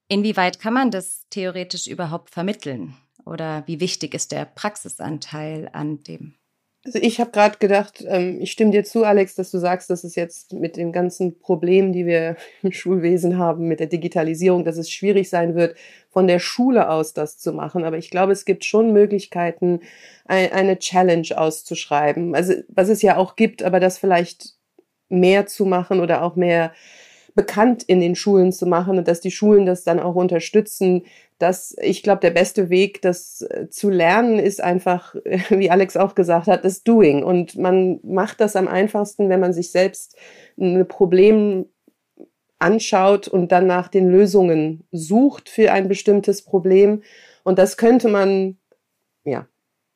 Inwieweit 0.08 0.60
kann 0.60 0.74
man 0.74 0.90
das 0.90 1.26
theoretisch 1.30 1.86
überhaupt 1.86 2.30
vermitteln? 2.30 2.96
Oder 3.24 3.62
wie 3.66 3.80
wichtig 3.80 4.14
ist 4.14 4.32
der 4.32 4.44
Praxisanteil 4.44 5.70
an 5.72 6.02
dem? 6.02 6.34
Also 6.84 6.98
ich 7.00 7.20
habe 7.20 7.30
gerade 7.30 7.58
gedacht, 7.58 8.04
ähm, 8.08 8.40
ich 8.40 8.50
stimme 8.50 8.72
dir 8.72 8.82
zu, 8.82 9.04
Alex, 9.04 9.36
dass 9.36 9.52
du 9.52 9.58
sagst, 9.58 9.88
dass 9.88 10.02
es 10.02 10.16
jetzt 10.16 10.52
mit 10.52 10.76
den 10.76 10.90
ganzen 10.90 11.38
Problemen, 11.38 11.92
die 11.92 12.06
wir 12.06 12.36
im 12.62 12.72
Schulwesen 12.72 13.38
haben, 13.38 13.68
mit 13.68 13.78
der 13.78 13.86
Digitalisierung, 13.86 14.64
dass 14.64 14.76
es 14.76 14.90
schwierig 14.90 15.30
sein 15.30 15.54
wird, 15.54 15.76
von 16.10 16.26
der 16.26 16.40
Schule 16.40 16.90
aus 16.90 17.14
das 17.14 17.38
zu 17.38 17.52
machen. 17.52 17.84
Aber 17.84 17.98
ich 17.98 18.10
glaube, 18.10 18.32
es 18.32 18.44
gibt 18.44 18.64
schon 18.64 18.92
Möglichkeiten, 18.92 19.80
ein, 20.24 20.52
eine 20.52 20.78
Challenge 20.78 21.28
auszuschreiben. 21.36 22.34
Also 22.34 22.54
was 22.68 22.88
es 22.88 23.00
ja 23.00 23.16
auch 23.16 23.36
gibt, 23.36 23.62
aber 23.62 23.78
das 23.78 23.98
vielleicht 23.98 24.56
mehr 25.08 25.46
zu 25.46 25.66
machen 25.66 26.00
oder 26.00 26.22
auch 26.22 26.34
mehr 26.34 26.72
bekannt 27.34 27.82
in 27.82 28.00
den 28.00 28.14
Schulen 28.14 28.52
zu 28.52 28.66
machen 28.66 28.98
und 28.98 29.08
dass 29.08 29.20
die 29.20 29.30
Schulen 29.30 29.66
das 29.66 29.84
dann 29.84 30.00
auch 30.00 30.14
unterstützen. 30.14 31.04
dass 31.38 31.74
ich 31.80 32.04
glaube, 32.04 32.20
der 32.20 32.30
beste 32.30 32.70
Weg, 32.70 33.02
das 33.02 33.42
äh, 33.42 33.68
zu 33.68 33.90
lernen, 33.90 34.38
ist 34.38 34.62
einfach, 34.62 35.16
wie 35.50 35.70
Alex 35.70 35.96
auch 35.96 36.14
gesagt 36.14 36.46
hat, 36.46 36.64
das 36.64 36.84
Doing. 36.84 37.24
Und 37.24 37.56
man 37.58 37.98
macht 38.04 38.40
das 38.40 38.54
am 38.54 38.68
einfachsten, 38.68 39.28
wenn 39.28 39.40
man 39.40 39.52
sich 39.52 39.72
selbst 39.72 40.16
ein 40.56 40.86
Problem 40.86 41.66
anschaut 42.60 43.26
und 43.26 43.50
dann 43.50 43.66
nach 43.66 43.88
den 43.88 44.08
Lösungen 44.08 44.84
sucht 44.92 45.48
für 45.48 45.72
ein 45.72 45.88
bestimmtes 45.88 46.42
Problem. 46.42 47.02
Und 47.42 47.58
das 47.58 47.76
könnte 47.76 48.08
man, 48.08 48.56
ja, 49.24 49.48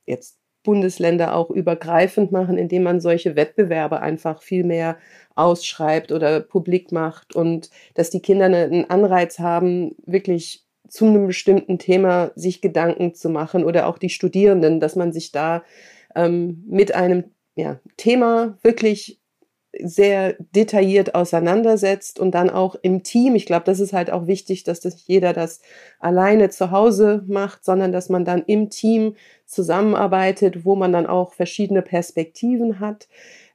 jetzt 0.04 0.38
Bundesländer 0.66 1.34
auch 1.34 1.48
übergreifend 1.48 2.32
machen, 2.32 2.58
indem 2.58 2.82
man 2.82 3.00
solche 3.00 3.36
Wettbewerbe 3.36 4.02
einfach 4.02 4.42
viel 4.42 4.64
mehr 4.64 4.98
ausschreibt 5.34 6.12
oder 6.12 6.40
publik 6.40 6.92
macht 6.92 7.34
und 7.34 7.70
dass 7.94 8.10
die 8.10 8.20
Kinder 8.20 8.46
einen 8.46 8.90
Anreiz 8.90 9.38
haben, 9.38 9.96
wirklich 10.04 10.66
zu 10.88 11.06
einem 11.06 11.26
bestimmten 11.26 11.78
Thema 11.78 12.32
sich 12.34 12.60
Gedanken 12.60 13.14
zu 13.14 13.30
machen 13.30 13.64
oder 13.64 13.86
auch 13.86 13.96
die 13.96 14.10
Studierenden, 14.10 14.80
dass 14.80 14.96
man 14.96 15.12
sich 15.12 15.32
da 15.32 15.62
ähm, 16.14 16.64
mit 16.68 16.94
einem 16.94 17.24
ja, 17.54 17.80
Thema 17.96 18.58
wirklich 18.62 19.20
sehr 19.82 20.36
detailliert 20.54 21.14
auseinandersetzt 21.14 22.18
und 22.18 22.32
dann 22.32 22.50
auch 22.50 22.76
im 22.82 23.02
Team. 23.02 23.34
Ich 23.34 23.46
glaube, 23.46 23.64
das 23.64 23.80
ist 23.80 23.92
halt 23.92 24.10
auch 24.10 24.26
wichtig, 24.26 24.64
dass 24.64 24.80
das 24.80 25.06
jeder 25.06 25.32
das 25.32 25.60
alleine 25.98 26.50
zu 26.50 26.70
Hause 26.70 27.24
macht, 27.26 27.64
sondern 27.64 27.92
dass 27.92 28.08
man 28.08 28.24
dann 28.24 28.42
im 28.46 28.70
Team 28.70 29.16
zusammenarbeitet, 29.46 30.64
wo 30.64 30.74
man 30.76 30.92
dann 30.92 31.06
auch 31.06 31.32
verschiedene 31.32 31.82
Perspektiven 31.82 32.80
hat, 32.80 33.08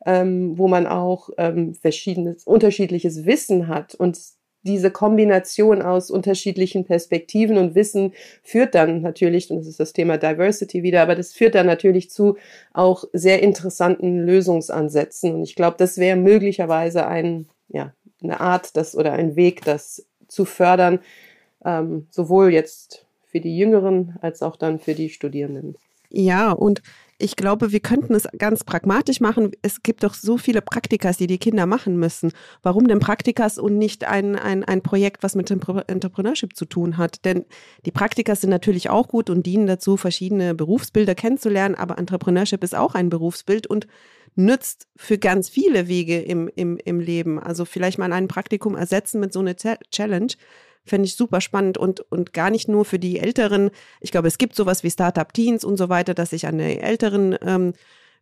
ähm, 0.06 0.58
wo 0.58 0.68
man 0.68 0.88
auch 0.88 1.30
ähm, 1.38 1.76
verschiedenes, 1.76 2.46
unterschiedliches 2.46 3.26
Wissen 3.26 3.68
hat 3.68 3.96
und 3.96 4.18
diese 4.64 4.92
Kombination 4.92 5.82
aus 5.82 6.12
unterschiedlichen 6.12 6.86
Perspektiven 6.86 7.58
und 7.58 7.76
Wissen 7.76 8.14
führt 8.44 8.76
dann 8.76 9.02
natürlich, 9.02 9.50
und 9.50 9.60
das 9.60 9.68
ist 9.68 9.80
das 9.80 9.94
Thema 9.94 10.18
Diversity 10.18 10.84
wieder, 10.84 11.02
aber 11.02 11.16
das 11.16 11.34
führt 11.34 11.56
dann 11.56 11.66
natürlich 11.66 12.10
zu 12.10 12.38
auch 12.74 13.06
sehr 13.14 13.42
interessanten 13.42 14.20
Lösungsansätzen. 14.26 15.34
Und 15.34 15.44
ich 15.44 15.56
glaube, 15.56 15.78
das 15.78 15.98
wäre 15.98 16.18
möglicherweise 16.18 17.08
ein, 17.08 17.48
ja, 17.70 17.94
eine 18.24 18.40
Art, 18.40 18.78
das 18.78 18.96
oder 18.96 19.14
ein 19.14 19.36
Weg, 19.36 19.64
das 19.66 20.06
zu 20.28 20.46
fördern, 20.46 21.00
ähm, 21.66 22.08
sowohl 22.12 22.54
jetzt 22.54 23.06
für 23.26 23.40
die 23.40 23.58
Jüngeren 23.58 24.18
als 24.22 24.42
auch 24.42 24.56
dann 24.56 24.80
für 24.80 24.94
die 24.94 25.10
Studierenden. 25.10 25.76
Ja, 26.10 26.52
und 26.52 26.82
ich 27.22 27.36
glaube, 27.36 27.72
wir 27.72 27.80
könnten 27.80 28.16
es 28.16 28.28
ganz 28.38 28.64
pragmatisch 28.64 29.20
machen. 29.20 29.52
Es 29.62 29.84
gibt 29.84 30.04
doch 30.04 30.14
so 30.14 30.38
viele 30.38 30.62
Praktikas, 30.62 31.18
die 31.18 31.28
die 31.28 31.38
Kinder 31.38 31.66
machen 31.66 31.98
müssen. 31.98 32.32
Warum 32.64 32.88
denn 32.88 33.00
Praktikas 33.00 33.58
und 33.58 33.78
nicht 33.78 34.06
ein, 34.06 34.36
ein, 34.36 34.64
ein 34.64 34.82
Projekt, 34.82 35.24
was 35.24 35.36
mit 35.36 35.52
Entrepreneurship 35.52 36.56
zu 36.56 36.66
tun 36.66 36.98
hat? 36.98 37.24
Denn 37.26 37.46
die 37.86 37.92
Praktikas 37.92 38.42
sind 38.42 38.50
natürlich 38.50 38.90
auch 38.90 39.08
gut 39.08 39.30
und 39.30 39.46
dienen 39.46 39.68
dazu, 39.68 39.98
verschiedene 39.98 40.56
Berufsbilder 40.56 41.16
kennenzulernen, 41.16 41.76
aber 41.76 41.98
Entrepreneurship 41.98 42.64
ist 42.64 42.76
auch 42.76 42.96
ein 42.96 43.10
Berufsbild 43.10 43.68
und 43.68 43.88
nützt 44.36 44.88
für 44.96 45.18
ganz 45.18 45.50
viele 45.50 45.88
Wege 45.88 46.20
im, 46.22 46.50
im, 46.56 46.78
im 46.78 47.00
Leben. 47.00 47.40
Also 47.40 47.66
vielleicht 47.66 48.00
mal 48.00 48.14
ein 48.14 48.28
Praktikum 48.28 48.76
ersetzen 48.76 49.20
mit 49.20 49.34
so 49.34 49.40
einer 49.40 49.56
Challenge 49.56 50.34
Fände 50.86 51.06
ich 51.06 51.16
super 51.16 51.42
spannend 51.42 51.78
und, 51.78 52.00
und 52.12 52.34
gar 52.34 52.50
nicht 52.50 52.68
nur 52.68 52.86
für 52.86 53.00
die 53.00 53.20
Älteren. 53.20 53.70
Ich 54.00 54.12
glaube, 54.12 54.28
es 54.28 54.38
gibt 54.38 54.56
sowas 54.56 54.84
wie 54.84 54.92
Startup 54.92 55.32
Teens 55.32 55.64
und 55.64 55.78
so 55.78 55.90
weiter, 55.90 56.14
dass 56.14 56.32
sich 56.32 56.48
an 56.48 56.58
die 56.58 56.80
älteren 56.80 57.38
ähm, 57.42 57.74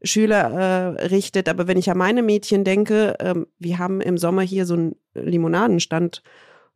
Schüler 0.04 0.98
äh, 1.00 1.06
richtet. 1.08 1.50
Aber 1.50 1.68
wenn 1.68 1.78
ich 1.78 1.90
an 1.90 1.98
meine 1.98 2.24
Mädchen 2.24 2.64
denke, 2.64 3.16
ähm, 3.20 3.48
wir 3.60 3.80
haben 3.80 4.02
im 4.02 4.18
Sommer 4.18 4.42
hier 4.42 4.66
so 4.66 4.74
einen 4.74 4.96
Limonadenstand 5.14 6.24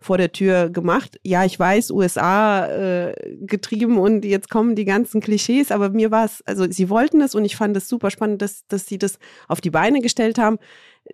vor 0.03 0.17
der 0.17 0.31
Tür 0.31 0.69
gemacht. 0.69 1.19
Ja, 1.24 1.45
ich 1.45 1.57
weiß, 1.57 1.91
USA 1.91 2.67
äh, 2.67 3.13
getrieben 3.41 3.98
und 3.98 4.25
jetzt 4.25 4.50
kommen 4.50 4.75
die 4.75 4.86
ganzen 4.86 5.22
Klischees, 5.22 5.72
aber 5.72 5.89
mir 5.89 6.12
war 6.12 6.25
es, 6.25 6.43
also 6.45 6.69
sie 6.69 6.89
wollten 6.89 7.22
es 7.22 7.36
und 7.36 7.45
ich 7.45 7.55
fand 7.55 7.75
es 7.77 7.89
super 7.89 8.12
spannend, 8.12 8.41
dass, 8.41 8.67
dass 8.67 8.86
sie 8.86 8.98
das 8.98 9.19
auf 9.48 9.62
die 9.62 9.72
Beine 9.72 10.01
gestellt 10.01 10.38
haben 10.38 10.60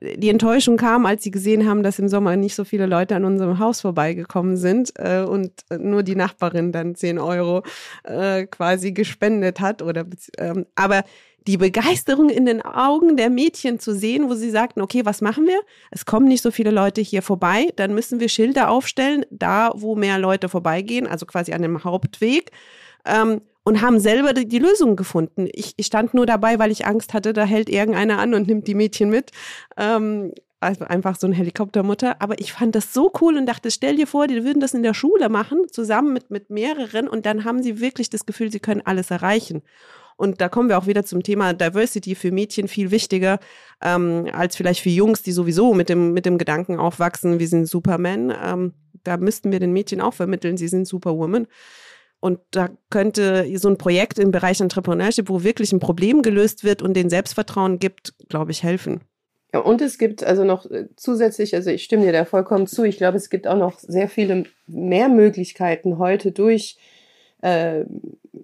die 0.01 0.29
Enttäuschung 0.29 0.77
kam, 0.77 1.05
als 1.05 1.23
sie 1.23 1.31
gesehen 1.31 1.67
haben, 1.67 1.83
dass 1.83 1.99
im 1.99 2.07
Sommer 2.07 2.35
nicht 2.35 2.55
so 2.55 2.63
viele 2.63 2.85
Leute 2.85 3.15
an 3.15 3.25
unserem 3.25 3.59
Haus 3.59 3.81
vorbeigekommen 3.81 4.55
sind 4.55 4.93
äh, 4.95 5.21
und 5.21 5.51
nur 5.77 6.03
die 6.03 6.15
Nachbarin 6.15 6.71
dann 6.71 6.95
10 6.95 7.17
Euro 7.17 7.63
äh, 8.03 8.45
quasi 8.45 8.91
gespendet 8.91 9.59
hat. 9.59 9.81
Oder, 9.81 10.05
ähm, 10.37 10.65
aber 10.75 11.03
die 11.49 11.57
Begeisterung 11.57 12.29
in 12.29 12.45
den 12.45 12.61
Augen 12.61 13.17
der 13.17 13.31
Mädchen 13.31 13.79
zu 13.79 13.95
sehen, 13.95 14.29
wo 14.29 14.35
sie 14.35 14.51
sagten, 14.51 14.81
okay, 14.81 15.03
was 15.03 15.19
machen 15.19 15.47
wir? 15.47 15.59
Es 15.89 16.05
kommen 16.05 16.27
nicht 16.27 16.43
so 16.43 16.51
viele 16.51 16.69
Leute 16.69 17.01
hier 17.01 17.23
vorbei, 17.23 17.69
dann 17.75 17.95
müssen 17.95 18.19
wir 18.19 18.29
Schilder 18.29 18.69
aufstellen, 18.69 19.25
da 19.31 19.71
wo 19.73 19.95
mehr 19.95 20.19
Leute 20.19 20.47
vorbeigehen, 20.47 21.07
also 21.07 21.25
quasi 21.25 21.51
an 21.53 21.63
dem 21.63 21.83
Hauptweg. 21.83 22.51
Ähm, 23.03 23.41
und 23.63 23.81
haben 23.81 23.99
selber 23.99 24.33
die, 24.33 24.47
die 24.47 24.59
Lösung 24.59 24.95
gefunden. 24.95 25.47
Ich, 25.51 25.73
ich, 25.77 25.87
stand 25.87 26.13
nur 26.13 26.27
dabei, 26.27 26.59
weil 26.59 26.69
ich 26.69 26.85
Angst 26.85 27.15
hatte, 27.15 27.33
da 27.33 27.45
hält 27.45 27.69
irgendeiner 27.69 28.19
an 28.19 28.35
und 28.35 28.47
nimmt 28.47 28.67
die 28.67 28.75
Mädchen 28.75 29.09
mit. 29.09 29.31
Ähm, 29.75 30.33
also 30.59 30.85
einfach 30.85 31.15
so 31.15 31.25
eine 31.25 31.35
Helikoptermutter. 31.35 32.21
Aber 32.21 32.39
ich 32.39 32.53
fand 32.53 32.75
das 32.75 32.93
so 32.93 33.11
cool 33.21 33.37
und 33.37 33.47
dachte, 33.47 33.71
stell 33.71 33.95
dir 33.95 34.07
vor, 34.07 34.27
die 34.27 34.43
würden 34.43 34.59
das 34.59 34.73
in 34.73 34.83
der 34.83 34.93
Schule 34.93 35.29
machen, 35.29 35.67
zusammen 35.71 36.13
mit, 36.13 36.29
mit 36.29 36.49
mehreren. 36.49 37.07
Und 37.07 37.25
dann 37.25 37.43
haben 37.43 37.63
sie 37.63 37.79
wirklich 37.79 38.09
das 38.09 38.25
Gefühl, 38.25 38.51
sie 38.51 38.59
können 38.59 38.81
alles 38.85 39.09
erreichen. 39.09 39.63
Und 40.19 40.41
da 40.41 40.49
kommen 40.49 40.67
wir 40.67 40.77
auch 40.77 40.85
wieder 40.85 41.05
zum 41.05 41.23
Thema 41.23 41.53
Diversity 41.53 42.13
für 42.13 42.33
Mädchen 42.33 42.67
viel 42.67 42.91
wichtiger 42.91 43.39
ähm, 43.81 44.27
als 44.33 44.57
vielleicht 44.57 44.81
für 44.81 44.89
Jungs, 44.89 45.23
die 45.23 45.31
sowieso 45.31 45.73
mit 45.73 45.87
dem, 45.87 46.11
mit 46.11 46.25
dem 46.25 46.37
Gedanken 46.37 46.77
aufwachsen, 46.77 47.39
wir 47.39 47.47
sind 47.47 47.67
Superman. 47.69 48.33
Ähm, 48.43 48.73
da 49.05 49.15
müssten 49.15 49.53
wir 49.53 49.61
den 49.61 49.71
Mädchen 49.71 50.01
auch 50.01 50.13
vermitteln, 50.13 50.57
sie 50.57 50.67
sind 50.67 50.85
Superwoman. 50.85 51.47
Und 52.19 52.41
da 52.51 52.69
könnte 52.89 53.47
so 53.57 53.69
ein 53.69 53.77
Projekt 53.77 54.19
im 54.19 54.31
Bereich 54.31 54.59
Entrepreneurship, 54.59 55.29
wo 55.29 55.45
wirklich 55.45 55.71
ein 55.71 55.79
Problem 55.79 56.21
gelöst 56.21 56.65
wird 56.65 56.81
und 56.81 56.95
den 56.95 57.09
Selbstvertrauen 57.09 57.79
gibt, 57.79 58.13
glaube 58.27 58.51
ich, 58.51 58.61
helfen. 58.61 58.99
Ja, 59.53 59.61
und 59.61 59.81
es 59.81 59.97
gibt 59.97 60.25
also 60.25 60.43
noch 60.43 60.69
äh, 60.69 60.89
zusätzlich, 60.97 61.55
also 61.55 61.69
ich 61.69 61.85
stimme 61.85 62.03
dir 62.03 62.11
da 62.11 62.25
vollkommen 62.25 62.67
zu, 62.67 62.83
ich 62.83 62.97
glaube, 62.97 63.15
es 63.15 63.29
gibt 63.29 63.47
auch 63.47 63.57
noch 63.57 63.79
sehr 63.79 64.09
viele 64.09 64.43
mehr 64.67 65.07
Möglichkeiten 65.07 65.97
heute 65.97 66.33
durch, 66.33 66.77
äh, 67.41 67.85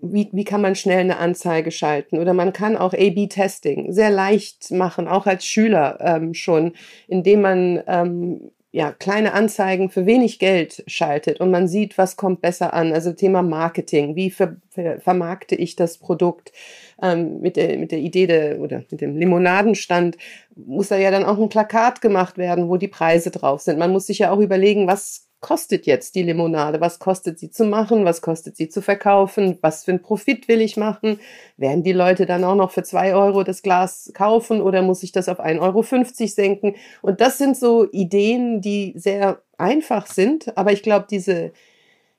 wie, 0.02 0.30
wie 0.32 0.44
kann 0.44 0.62
man 0.62 0.76
schnell 0.76 1.00
eine 1.00 1.18
Anzeige 1.18 1.72
schalten 1.72 2.20
oder 2.20 2.34
man 2.34 2.54
kann 2.54 2.78
auch 2.78 2.94
A-B-Testing 2.94 3.92
sehr 3.92 4.10
leicht 4.10 4.72
machen, 4.72 5.08
auch 5.08 5.26
als 5.26 5.46
Schüler 5.46 5.98
ähm, 6.02 6.34
schon, 6.34 6.74
indem 7.08 7.42
man 7.42 7.84
ähm, 7.88 8.52
ja, 8.76 8.92
kleine 8.92 9.32
Anzeigen 9.32 9.90
für 9.90 10.06
wenig 10.06 10.38
Geld 10.38 10.84
schaltet 10.86 11.40
und 11.40 11.50
man 11.50 11.70
sieht, 11.70 11.98
was 11.98 12.18
kommt 12.18 12.42
besser 12.42 12.74
an. 12.74 12.92
Also 12.92 13.14
Thema 13.14 13.42
Marketing, 13.42 14.18
wie 14.18 14.30
ver, 14.30 14.58
ver, 14.70 15.00
vermarkte 15.00 15.56
ich 15.56 15.78
das 15.78 15.98
Produkt 15.98 16.52
ähm, 17.02 17.40
mit, 17.40 17.56
der, 17.56 17.78
mit 17.78 17.94
der 17.94 18.00
Idee 18.00 18.28
der, 18.28 18.60
oder 18.60 18.84
mit 18.92 19.00
dem 19.00 19.16
Limonadenstand 19.16 20.18
muss 20.56 20.90
da 20.90 20.98
ja 20.98 21.10
dann 21.10 21.24
auch 21.24 21.40
ein 21.40 21.48
Plakat 21.48 22.02
gemacht 22.02 22.38
werden, 22.38 22.68
wo 22.68 22.76
die 22.76 22.90
Preise 22.90 23.32
drauf 23.32 23.62
sind. 23.62 23.80
Man 23.80 23.94
muss 23.94 24.08
sich 24.08 24.20
ja 24.20 24.32
auch 24.32 24.40
überlegen, 24.40 24.88
was 24.88 25.25
kostet 25.46 25.86
jetzt 25.86 26.16
die 26.16 26.24
Limonade? 26.24 26.82
Was 26.82 26.98
kostet 26.98 27.38
sie 27.38 27.52
zu 27.52 27.66
machen? 27.66 28.04
Was 28.04 28.22
kostet 28.22 28.58
sie 28.58 28.68
zu 28.68 28.82
verkaufen? 28.82 29.60
Was 29.62 29.84
für 29.84 29.92
einen 29.92 30.02
Profit 30.02 30.48
will 30.48 30.60
ich 30.60 30.76
machen? 30.76 31.20
Werden 31.56 31.84
die 31.84 31.92
Leute 31.92 32.26
dann 32.26 32.44
auch 32.44 32.56
noch 32.56 32.72
für 32.72 32.82
zwei 32.82 33.14
Euro 33.14 33.44
das 33.44 33.62
Glas 33.62 34.12
kaufen 34.16 34.60
oder 34.60 34.82
muss 34.82 35.04
ich 35.04 35.12
das 35.12 35.30
auf 35.30 35.40
1,50 35.40 35.62
Euro 35.62 35.84
senken? 36.28 36.76
Und 37.04 37.22
das 37.22 37.38
sind 37.38 37.56
so 37.56 37.88
Ideen, 37.92 38.60
die 38.60 38.94
sehr 38.96 39.44
einfach 39.56 40.08
sind, 40.08 40.58
aber 40.58 40.72
ich 40.72 40.82
glaube, 40.82 41.06
diese, 41.08 41.52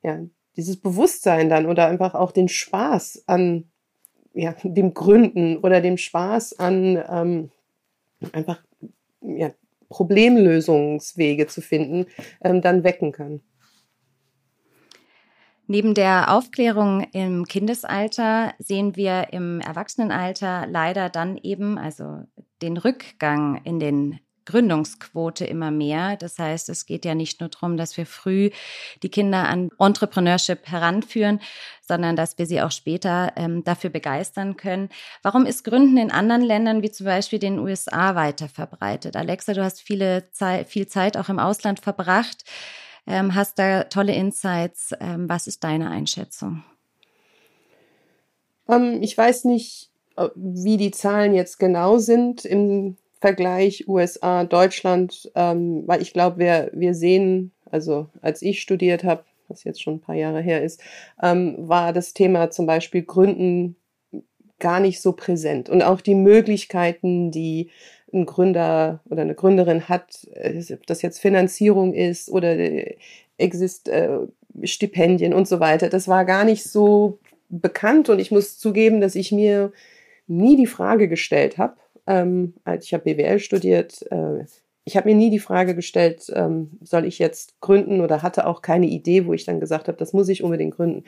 ja, 0.04 0.20
dieses 0.56 0.76
Bewusstsein 0.76 1.48
dann 1.48 1.66
oder 1.66 1.88
einfach 1.88 2.14
auch 2.14 2.30
den 2.30 2.46
Spaß 2.48 3.24
an 3.26 3.64
ja, 4.34 4.54
dem 4.62 4.94
Gründen 4.94 5.56
oder 5.56 5.80
dem 5.80 5.96
Spaß 5.96 6.60
an 6.60 7.02
ähm, 7.10 7.50
einfach 8.30 8.62
ja, 9.20 9.50
Problemlösungswege 9.88 11.46
zu 11.46 11.60
finden, 11.60 12.06
ähm, 12.42 12.60
dann 12.60 12.84
wecken 12.84 13.12
kann. 13.12 13.40
Neben 15.68 15.94
der 15.94 16.32
Aufklärung 16.32 17.08
im 17.12 17.44
Kindesalter 17.44 18.54
sehen 18.58 18.94
wir 18.94 19.32
im 19.32 19.60
Erwachsenenalter 19.60 20.66
leider 20.68 21.08
dann 21.08 21.36
eben, 21.38 21.76
also 21.76 22.22
den 22.62 22.76
Rückgang 22.76 23.60
in 23.64 23.80
den 23.80 24.20
Gründungsquote 24.46 25.44
immer 25.44 25.70
mehr. 25.70 26.16
Das 26.16 26.38
heißt, 26.38 26.68
es 26.70 26.86
geht 26.86 27.04
ja 27.04 27.14
nicht 27.14 27.40
nur 27.40 27.50
darum, 27.50 27.76
dass 27.76 27.96
wir 27.96 28.06
früh 28.06 28.50
die 29.02 29.10
Kinder 29.10 29.48
an 29.48 29.70
Entrepreneurship 29.78 30.66
heranführen, 30.66 31.40
sondern 31.86 32.16
dass 32.16 32.38
wir 32.38 32.46
sie 32.46 32.62
auch 32.62 32.70
später 32.70 33.32
ähm, 33.36 33.62
dafür 33.64 33.90
begeistern 33.90 34.56
können. 34.56 34.88
Warum 35.22 35.44
ist 35.44 35.64
Gründen 35.64 35.98
in 35.98 36.10
anderen 36.10 36.42
Ländern 36.42 36.82
wie 36.82 36.90
zum 36.90 37.06
Beispiel 37.06 37.38
den 37.38 37.58
USA 37.58 38.14
weiter 38.14 38.48
verbreitet? 38.48 39.16
Alexa, 39.16 39.52
du 39.52 39.62
hast 39.62 39.82
viele 39.82 40.30
Zeit, 40.30 40.68
viel 40.68 40.86
Zeit 40.86 41.16
auch 41.16 41.28
im 41.28 41.38
Ausland 41.38 41.80
verbracht, 41.80 42.44
ähm, 43.06 43.34
hast 43.34 43.58
da 43.58 43.84
tolle 43.84 44.14
Insights. 44.14 44.92
Ähm, 45.00 45.28
was 45.28 45.46
ist 45.46 45.62
deine 45.62 45.90
Einschätzung? 45.90 46.64
Ähm, 48.68 49.02
ich 49.02 49.16
weiß 49.16 49.44
nicht, 49.44 49.90
wie 50.34 50.76
die 50.76 50.90
Zahlen 50.90 51.34
jetzt 51.34 51.58
genau 51.58 51.98
sind 51.98 52.44
im 52.44 52.96
Vergleich 53.20 53.88
USA, 53.88 54.44
Deutschland, 54.44 55.30
ähm, 55.34 55.84
weil 55.86 56.02
ich 56.02 56.12
glaube, 56.12 56.38
wir, 56.38 56.70
wir 56.72 56.94
sehen, 56.94 57.52
also 57.70 58.08
als 58.20 58.42
ich 58.42 58.60
studiert 58.60 59.04
habe, 59.04 59.24
was 59.48 59.64
jetzt 59.64 59.82
schon 59.82 59.94
ein 59.94 60.00
paar 60.00 60.14
Jahre 60.14 60.40
her 60.40 60.62
ist, 60.62 60.80
ähm, 61.22 61.56
war 61.58 61.92
das 61.92 62.12
Thema 62.12 62.50
zum 62.50 62.66
Beispiel 62.66 63.02
Gründen 63.02 63.76
gar 64.58 64.80
nicht 64.80 65.00
so 65.00 65.12
präsent. 65.12 65.68
Und 65.68 65.82
auch 65.82 66.00
die 66.00 66.14
Möglichkeiten, 66.14 67.30
die 67.30 67.70
ein 68.12 68.26
Gründer 68.26 69.00
oder 69.08 69.22
eine 69.22 69.34
Gründerin 69.34 69.88
hat, 69.88 70.26
äh, 70.32 70.62
ob 70.72 70.86
das 70.86 71.02
jetzt 71.02 71.18
Finanzierung 71.18 71.94
ist 71.94 72.30
oder 72.30 72.56
äh, 72.56 72.96
exist 73.38 73.88
äh, 73.88 74.18
Stipendien 74.62 75.34
und 75.34 75.46
so 75.46 75.60
weiter, 75.60 75.88
das 75.88 76.08
war 76.08 76.24
gar 76.24 76.44
nicht 76.44 76.64
so 76.64 77.18
bekannt. 77.48 78.08
Und 78.08 78.18
ich 78.18 78.30
muss 78.30 78.58
zugeben, 78.58 79.00
dass 79.00 79.14
ich 79.14 79.32
mir 79.32 79.72
nie 80.26 80.56
die 80.56 80.66
Frage 80.66 81.08
gestellt 81.08 81.58
habe, 81.58 81.76
ähm, 82.06 82.54
ich 82.80 82.94
habe 82.94 83.04
BWL 83.04 83.38
studiert, 83.38 84.02
äh, 84.10 84.44
ich 84.84 84.96
habe 84.96 85.08
mir 85.08 85.16
nie 85.16 85.30
die 85.30 85.40
Frage 85.40 85.74
gestellt, 85.74 86.32
ähm, 86.34 86.78
soll 86.80 87.06
ich 87.06 87.18
jetzt 87.18 87.60
gründen 87.60 88.00
oder 88.00 88.22
hatte 88.22 88.46
auch 88.46 88.62
keine 88.62 88.86
Idee, 88.86 89.26
wo 89.26 89.32
ich 89.32 89.44
dann 89.44 89.58
gesagt 89.58 89.88
habe, 89.88 89.98
das 89.98 90.12
muss 90.12 90.28
ich 90.28 90.44
unbedingt 90.44 90.76
gründen. 90.76 91.02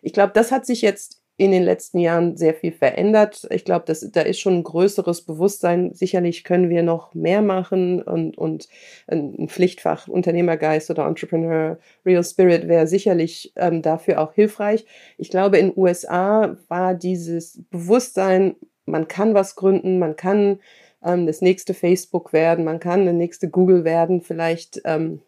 Ich 0.00 0.14
glaube, 0.14 0.32
das 0.34 0.50
hat 0.50 0.64
sich 0.64 0.80
jetzt 0.80 1.22
in 1.38 1.52
den 1.52 1.62
letzten 1.62 1.98
Jahren 1.98 2.36
sehr 2.36 2.52
viel 2.52 2.72
verändert. 2.72 3.46
Ich 3.50 3.64
glaube, 3.64 3.84
da 3.86 4.22
ist 4.22 4.40
schon 4.40 4.54
ein 4.54 4.64
größeres 4.64 5.22
Bewusstsein. 5.22 5.94
Sicherlich 5.94 6.42
können 6.42 6.68
wir 6.68 6.82
noch 6.82 7.14
mehr 7.14 7.42
machen 7.42 8.02
und, 8.02 8.36
und 8.36 8.68
ein 9.06 9.46
Pflichtfach 9.48 10.08
Unternehmergeist 10.08 10.90
oder 10.90 11.06
Entrepreneur 11.06 11.78
Real 12.04 12.24
Spirit 12.24 12.66
wäre 12.66 12.88
sicherlich 12.88 13.52
ähm, 13.54 13.82
dafür 13.82 14.20
auch 14.20 14.32
hilfreich. 14.32 14.84
Ich 15.16 15.30
glaube, 15.30 15.58
in 15.58 15.72
USA 15.76 16.56
war 16.66 16.94
dieses 16.94 17.62
Bewusstsein, 17.70 18.56
man 18.90 19.08
kann 19.08 19.34
was 19.34 19.56
gründen, 19.56 19.98
man 19.98 20.16
kann 20.16 20.60
ähm, 21.04 21.26
das 21.26 21.40
nächste 21.40 21.74
Facebook 21.74 22.32
werden, 22.32 22.64
man 22.64 22.80
kann 22.80 23.04
der 23.04 23.14
nächste 23.14 23.48
Google 23.48 23.84
werden, 23.84 24.22
vielleicht 24.22 24.80
ähm, 24.84 25.20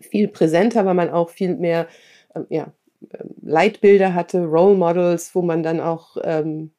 viel 0.00 0.28
präsenter, 0.28 0.84
weil 0.84 0.94
man 0.94 1.10
auch 1.10 1.30
viel 1.30 1.54
mehr 1.56 1.88
ähm, 2.34 2.46
ja, 2.48 2.72
Leitbilder 3.42 4.14
hatte, 4.14 4.44
Role 4.44 4.76
Models, 4.76 5.34
wo 5.34 5.42
man 5.42 5.62
dann 5.62 5.80
auch 5.80 6.16
ähm, 6.22 6.70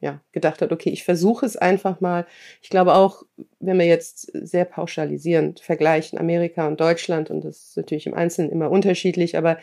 ja, 0.00 0.20
gedacht 0.32 0.62
hat, 0.62 0.72
okay, 0.72 0.90
ich 0.90 1.04
versuche 1.04 1.44
es 1.44 1.56
einfach 1.56 2.00
mal. 2.00 2.26
Ich 2.62 2.70
glaube 2.70 2.94
auch, 2.94 3.24
wenn 3.58 3.78
wir 3.78 3.86
jetzt 3.86 4.30
sehr 4.32 4.64
pauschalisierend 4.64 5.60
vergleichen, 5.60 6.18
Amerika 6.18 6.66
und 6.66 6.80
Deutschland, 6.80 7.30
und 7.30 7.44
das 7.44 7.68
ist 7.68 7.76
natürlich 7.76 8.06
im 8.06 8.14
Einzelnen 8.14 8.50
immer 8.50 8.70
unterschiedlich, 8.70 9.36
aber 9.36 9.58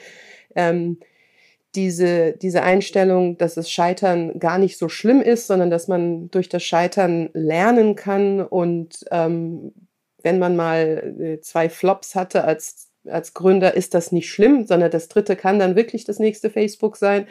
ähm, 0.56 1.00
diese, 1.76 2.34
diese 2.34 2.64
Einstellung, 2.64 3.38
dass 3.38 3.56
das 3.56 3.70
Scheitern 3.70 4.40
gar 4.40 4.58
nicht 4.58 4.78
so 4.78 4.90
schlimm 4.90 5.22
ist, 5.22 5.48
sondern 5.48 5.70
dass 5.70 5.88
man 5.88 6.30
durch 6.32 6.50
das 6.50 6.64
Scheitern 6.64 7.30
lernen 7.34 7.96
kann 7.96 8.42
und 8.42 9.06
ähm, 9.12 9.74
wenn 10.24 10.40
man 10.40 10.56
mal 10.56 11.16
äh, 11.20 11.42
zwei 11.42 11.70
Flops 11.70 12.16
hatte 12.16 12.44
als 12.44 12.88
als 13.10 13.34
Gründer 13.34 13.74
ist 13.74 13.94
das 13.94 14.12
nicht 14.12 14.30
schlimm, 14.30 14.66
sondern 14.66 14.92
das 14.92 15.08
dritte 15.08 15.36
kann 15.36 15.60
dann 15.60 15.76
wirklich 15.76 16.04
das 16.04 16.20
nächste 16.20 16.50
Facebook 16.50 16.98
sein. 16.98 17.28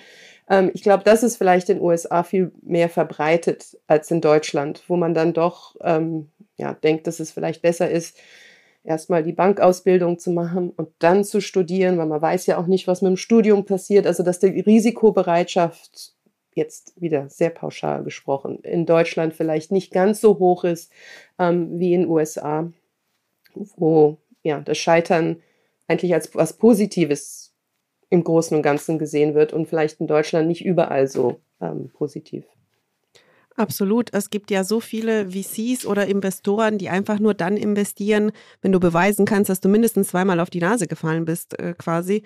Ähm, 0.49 0.71
ich 0.75 0.83
glaube, 0.83 1.05
das 1.05 1.23
ist 1.23 1.37
vielleicht 1.37 1.69
in 1.69 1.79
den 1.79 1.85
USA 1.85 2.23
viel 2.23 2.53
mehr 2.63 2.89
verbreitet 2.89 3.77
als 3.87 4.11
in 4.11 4.21
Deutschland, 4.21 4.83
wo 4.89 4.97
man 4.97 5.15
dann 5.15 5.33
doch 5.33 5.77
ähm, 5.83 6.31
ja, 6.57 6.75
denkt, 6.75 7.07
dass 7.07 7.21
es 7.21 7.33
vielleicht 7.33 7.63
besser 7.63 7.91
ist, 7.91 8.17
erstmal 8.87 9.23
die 9.23 9.33
Bankausbildung 9.33 10.19
zu 10.19 10.31
machen 10.31 10.71
und 10.71 10.89
dann 10.99 11.25
zu 11.25 11.41
studieren, 11.41 11.99
weil 11.99 12.07
man 12.07 12.23
weiß 12.23 12.47
ja 12.47 12.59
auch 12.59 12.67
nicht, 12.67 12.87
was 12.87 13.03
mit 13.03 13.11
dem 13.11 13.17
Studium 13.17 13.65
passiert. 13.65 14.07
Also 14.07 14.23
dass 14.23 14.39
die 14.39 14.61
Risikobereitschaft 14.61 16.15
jetzt 16.55 17.01
wieder 17.01 17.29
sehr 17.29 17.51
pauschal 17.51 18.03
gesprochen, 18.03 18.61
in 18.63 18.87
Deutschland 18.87 19.35
vielleicht 19.35 19.73
nicht 19.73 19.93
ganz 19.93 20.21
so 20.21 20.39
hoch 20.39 20.65
ist 20.65 20.91
ähm, 21.39 21.79
wie 21.79 21.93
in 21.93 22.03
den 22.03 22.11
USA, 22.11 22.73
wo 23.77 24.19
ja 24.43 24.61
das 24.61 24.79
Scheitern 24.79 25.43
eigentlich 25.87 26.15
als 26.15 26.35
was 26.35 26.55
Positives 26.55 27.55
im 28.09 28.25
Großen 28.25 28.57
und 28.57 28.63
Ganzen 28.63 28.99
gesehen 28.99 29.35
wird 29.35 29.53
und 29.53 29.67
vielleicht 29.67 30.01
in 30.01 30.07
Deutschland 30.07 30.49
nicht 30.49 30.65
überall 30.65 31.09
so 31.09 31.41
ähm, 31.61 31.91
positiv. 31.93 32.47
Absolut. 33.57 34.13
Es 34.13 34.29
gibt 34.29 34.51
ja 34.51 34.65
so 34.65 34.81
viele 34.81 35.31
VCs 35.31 35.87
oder 35.87 36.07
Investoren, 36.07 36.77
die 36.77 36.91
einfach 36.91 37.19
nur 37.19 37.33
dann 37.33 37.57
investieren, 37.57 38.33
wenn 38.61 38.73
du 38.73 38.81
beweisen 38.81 39.25
kannst, 39.25 39.49
dass 39.49 39.61
du 39.61 39.69
mindestens 39.69 40.09
zweimal 40.09 40.41
auf 40.41 40.51
die 40.51 40.61
Nase 40.61 40.87
gefallen 40.87 41.25
bist, 41.25 41.59
äh, 41.59 41.75
quasi. 41.77 42.23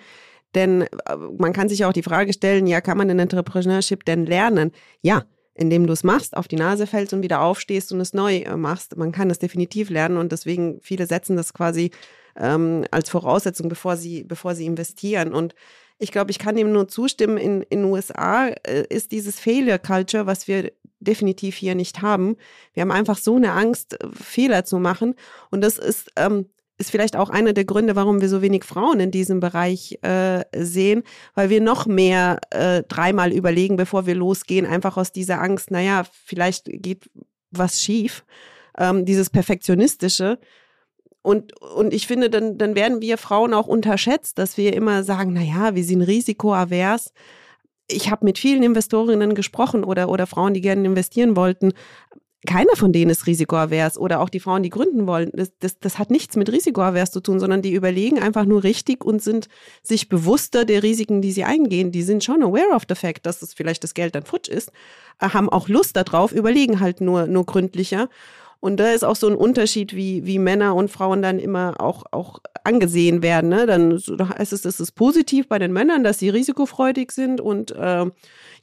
Denn 0.55 0.81
äh, 0.81 0.87
man 1.37 1.53
kann 1.53 1.69
sich 1.69 1.85
auch 1.85 1.93
die 1.93 2.03
Frage 2.03 2.33
stellen, 2.33 2.67
ja, 2.67 2.81
kann 2.81 2.97
man 2.97 3.09
in 3.09 3.19
Entrepreneurship 3.19 4.03
denn 4.03 4.25
lernen? 4.25 4.71
Ja, 5.01 5.23
indem 5.53 5.87
du 5.87 5.93
es 5.93 6.03
machst, 6.03 6.35
auf 6.35 6.47
die 6.47 6.57
Nase 6.57 6.87
fällst 6.87 7.13
und 7.13 7.23
wieder 7.23 7.41
aufstehst 7.41 7.93
und 7.93 8.01
es 8.01 8.13
neu 8.13 8.37
äh, 8.39 8.57
machst. 8.57 8.97
Man 8.97 9.13
kann 9.13 9.29
es 9.29 9.39
definitiv 9.39 9.89
lernen 9.89 10.17
und 10.17 10.33
deswegen 10.33 10.79
viele 10.81 11.05
setzen 11.07 11.37
das 11.37 11.53
quasi 11.53 11.91
ähm, 12.35 12.83
als 12.91 13.09
Voraussetzung, 13.09 13.69
bevor 13.69 13.95
sie, 13.95 14.23
bevor 14.23 14.55
sie 14.55 14.65
investieren. 14.65 15.33
Und 15.33 15.55
ich 15.97 16.11
glaube, 16.11 16.31
ich 16.31 16.39
kann 16.39 16.57
ihm 16.57 16.71
nur 16.71 16.87
zustimmen, 16.87 17.37
in 17.37 17.65
den 17.71 17.85
USA 17.85 18.47
äh, 18.47 18.85
ist 18.89 19.11
dieses 19.11 19.39
Failure 19.39 19.79
Culture, 19.79 20.25
was 20.25 20.47
wir 20.47 20.71
definitiv 21.01 21.55
hier 21.55 21.75
nicht 21.75 22.01
haben. 22.01 22.37
Wir 22.73 22.81
haben 22.81 22.91
einfach 22.91 23.17
so 23.17 23.35
eine 23.35 23.51
Angst, 23.51 23.97
Fehler 24.13 24.63
zu 24.63 24.79
machen. 24.79 25.15
Und 25.49 25.61
das 25.61 25.77
ist, 25.77 26.11
ähm, 26.15 26.45
ist 26.77 26.91
vielleicht 26.91 27.15
auch 27.15 27.29
einer 27.29 27.53
der 27.53 27.65
Gründe, 27.65 27.95
warum 27.95 28.21
wir 28.21 28.29
so 28.29 28.41
wenig 28.41 28.63
Frauen 28.63 28.99
in 28.99 29.11
diesem 29.11 29.39
Bereich 29.39 29.99
äh, 30.01 30.43
sehen, 30.55 31.03
weil 31.35 31.49
wir 31.49 31.61
noch 31.61 31.85
mehr 31.85 32.39
äh, 32.51 32.83
dreimal 32.83 33.31
überlegen, 33.31 33.75
bevor 33.75 34.05
wir 34.05 34.15
losgehen, 34.15 34.65
einfach 34.65 34.97
aus 34.97 35.11
dieser 35.11 35.41
Angst, 35.41 35.71
naja, 35.71 36.03
vielleicht 36.25 36.65
geht 36.71 37.09
was 37.51 37.81
schief. 37.81 38.23
Ähm, 38.77 39.05
dieses 39.05 39.29
Perfektionistische, 39.29 40.39
und, 41.23 41.59
und 41.61 41.93
ich 41.93 42.07
finde, 42.07 42.29
dann, 42.29 42.57
dann 42.57 42.75
werden 42.75 43.01
wir 43.01 43.17
Frauen 43.17 43.53
auch 43.53 43.67
unterschätzt, 43.67 44.39
dass 44.39 44.57
wir 44.57 44.73
immer 44.73 45.03
sagen, 45.03 45.33
na 45.33 45.41
ja, 45.41 45.75
wir 45.75 45.83
sind 45.83 46.01
risikoavers. 46.01 47.13
Ich 47.91 48.11
habe 48.11 48.25
mit 48.25 48.37
vielen 48.37 48.63
Investorinnen 48.63 49.35
gesprochen 49.35 49.83
oder, 49.83 50.09
oder 50.09 50.27
Frauen, 50.27 50.53
die 50.53 50.61
gerne 50.61 50.85
investieren 50.85 51.35
wollten. 51.35 51.73
Keiner 52.47 52.75
von 52.75 52.91
denen 52.91 53.11
ist 53.11 53.27
risikoavers 53.27 53.99
oder 53.99 54.19
auch 54.19 54.29
die 54.29 54.39
Frauen, 54.39 54.63
die 54.63 54.71
gründen 54.71 55.05
wollen. 55.05 55.29
Das, 55.33 55.51
das, 55.59 55.77
das 55.79 55.99
hat 55.99 56.09
nichts 56.09 56.35
mit 56.35 56.51
risikoavers 56.51 57.11
zu 57.11 57.19
tun, 57.21 57.39
sondern 57.39 57.61
die 57.61 57.73
überlegen 57.73 58.17
einfach 58.19 58.45
nur 58.45 58.63
richtig 58.63 59.05
und 59.05 59.21
sind 59.21 59.47
sich 59.83 60.09
bewusster 60.09 60.65
der 60.65 60.81
Risiken, 60.81 61.21
die 61.21 61.31
sie 61.31 61.43
eingehen. 61.43 61.91
Die 61.91 62.01
sind 62.01 62.23
schon 62.23 62.41
aware 62.41 62.73
of 62.73 62.83
the 62.89 62.95
fact, 62.95 63.27
dass 63.27 63.43
es 63.43 63.53
vielleicht 63.53 63.83
das 63.83 63.93
Geld 63.93 64.15
dann 64.15 64.23
futsch 64.23 64.49
ist, 64.49 64.71
haben 65.19 65.49
auch 65.49 65.67
Lust 65.67 65.95
darauf, 65.95 66.31
überlegen 66.31 66.79
halt 66.79 66.99
nur, 66.99 67.27
nur 67.27 67.45
gründlicher. 67.45 68.09
Und 68.61 68.77
da 68.77 68.91
ist 68.91 69.03
auch 69.03 69.15
so 69.15 69.27
ein 69.27 69.35
Unterschied, 69.35 69.95
wie, 69.95 70.25
wie 70.25 70.37
Männer 70.37 70.75
und 70.75 70.91
Frauen 70.91 71.23
dann 71.23 71.39
immer 71.39 71.81
auch, 71.81 72.03
auch 72.11 72.39
angesehen 72.63 73.23
werden. 73.23 73.49
Ne? 73.49 73.65
Dann 73.65 73.93
heißt 73.93 74.53
es, 74.53 74.61
das 74.61 74.79
ist 74.79 74.91
positiv 74.91 75.49
bei 75.49 75.57
den 75.57 75.73
Männern, 75.73 76.03
dass 76.03 76.19
sie 76.19 76.29
risikofreudig 76.29 77.11
sind 77.11 77.41
und 77.41 77.71
äh, 77.71 78.05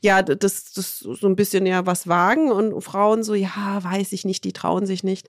ja, 0.01 0.23
das, 0.23 0.73
das 0.73 1.01
so 1.01 1.27
ein 1.27 1.35
bisschen 1.35 1.67
ja 1.67 1.85
was 1.85 2.07
wagen 2.07 2.53
und 2.53 2.81
Frauen 2.81 3.25
so, 3.25 3.35
ja, 3.35 3.81
weiß 3.83 4.13
ich 4.13 4.25
nicht, 4.25 4.45
die 4.45 4.53
trauen 4.53 4.87
sich 4.87 5.03
nicht. 5.03 5.29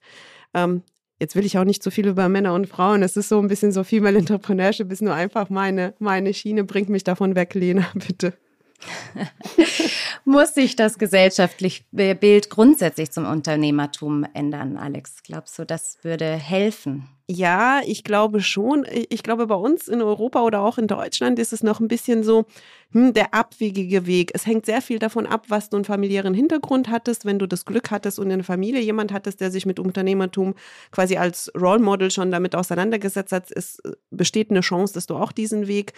Ähm, 0.54 0.84
jetzt 1.20 1.36
will 1.36 1.46
ich 1.46 1.58
auch 1.58 1.64
nicht 1.64 1.82
so 1.82 1.90
viel 1.90 2.08
über 2.08 2.30
Männer 2.30 2.54
und 2.54 2.68
Frauen. 2.68 3.02
Es 3.02 3.18
ist 3.18 3.30
so 3.30 3.40
ein 3.40 3.48
bisschen 3.48 3.72
so 3.72 3.84
Female 3.84 4.20
Entrepreneurship 4.20 4.92
ist 4.92 5.02
nur 5.02 5.16
einfach 5.16 5.50
meine, 5.50 5.96
meine 5.98 6.32
Schiene. 6.32 6.64
Bringt 6.64 6.90
mich 6.90 7.04
davon 7.04 7.36
weg, 7.36 7.56
Lena, 7.56 7.88
bitte. 7.96 8.34
Muss 10.26 10.54
sich 10.54 10.76
das 10.76 10.98
gesellschaftliche 10.98 11.84
Bild 11.92 12.50
grundsätzlich 12.50 13.12
zum 13.12 13.26
Unternehmertum 13.26 14.26
ändern, 14.34 14.78
Alex? 14.78 15.24
Glaubst 15.24 15.58
du, 15.60 15.66
das 15.66 15.98
würde 16.04 16.36
helfen? 16.36 17.08
Ja, 17.32 17.82
ich 17.86 18.04
glaube 18.04 18.42
schon. 18.42 18.88
Ich 19.10 19.22
glaube, 19.22 19.46
bei 19.46 19.56
uns 19.56 19.88
in 19.88 20.02
Europa 20.02 20.42
oder 20.42 20.62
auch 20.62 20.80
in 20.80 20.88
Deutschland 20.88 21.38
ist 21.38 21.54
es 21.54 21.62
noch 21.62 21.80
ein 21.80 21.88
bisschen 21.88 22.24
so 22.24 22.46
hm, 22.92 23.14
der 23.14 23.36
abwegige 23.36 24.08
Weg. 24.08 24.32
Es 24.34 24.48
hängt 24.48 24.66
sehr 24.66 24.82
viel 24.82 24.98
davon 24.98 25.28
ab, 25.28 25.46
was 25.48 25.70
du 25.70 25.78
einen 25.78 25.86
familiären 25.86 26.34
Hintergrund 26.34 26.90
hattest. 26.90 27.26
Wenn 27.26 27.38
du 27.38 27.46
das 27.46 27.66
Glück 27.66 27.92
hattest 27.92 28.18
und 28.18 28.32
in 28.32 28.40
der 28.40 28.44
Familie 28.44 28.82
jemand 28.82 29.14
hattest, 29.14 29.42
der 29.42 29.52
sich 29.52 29.68
mit 29.68 29.80
Unternehmertum 29.80 30.56
quasi 30.90 31.18
als 31.18 31.52
Role 31.56 31.78
Model 31.78 32.10
schon 32.10 32.32
damit 32.32 32.56
auseinandergesetzt 32.56 33.32
hat, 33.32 33.52
ist, 33.52 33.80
besteht 34.10 34.50
eine 34.50 34.62
Chance, 34.62 34.96
dass 34.96 35.06
du 35.06 35.16
auch 35.16 35.32
diesen 35.32 35.68
Weg 35.68 35.94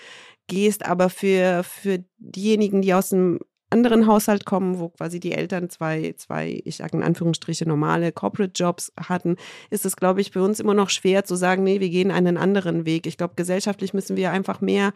gehst. 0.47 0.85
Aber 0.85 1.09
für, 1.09 1.63
für 1.63 2.03
diejenigen, 2.17 2.81
die 2.81 2.93
aus 2.93 3.13
einem 3.13 3.39
anderen 3.71 4.07
Haushalt 4.07 4.45
kommen, 4.45 4.79
wo 4.79 4.89
quasi 4.89 5.19
die 5.19 5.31
Eltern 5.31 5.69
zwei, 5.69 6.13
zwei, 6.17 6.61
ich 6.65 6.77
sage 6.77 6.97
in 6.97 7.03
Anführungsstriche, 7.03 7.67
normale 7.67 8.11
Corporate 8.11 8.53
Jobs 8.55 8.91
hatten, 8.97 9.37
ist 9.69 9.85
es, 9.85 9.95
glaube 9.95 10.21
ich, 10.21 10.31
für 10.31 10.43
uns 10.43 10.59
immer 10.59 10.73
noch 10.73 10.89
schwer 10.89 11.25
zu 11.25 11.35
sagen, 11.35 11.63
nee, 11.63 11.79
wir 11.79 11.89
gehen 11.89 12.11
einen 12.11 12.37
anderen 12.37 12.85
Weg. 12.85 13.07
Ich 13.07 13.17
glaube, 13.17 13.35
gesellschaftlich 13.35 13.93
müssen 13.93 14.17
wir 14.17 14.31
einfach 14.31 14.61
mehr 14.61 14.93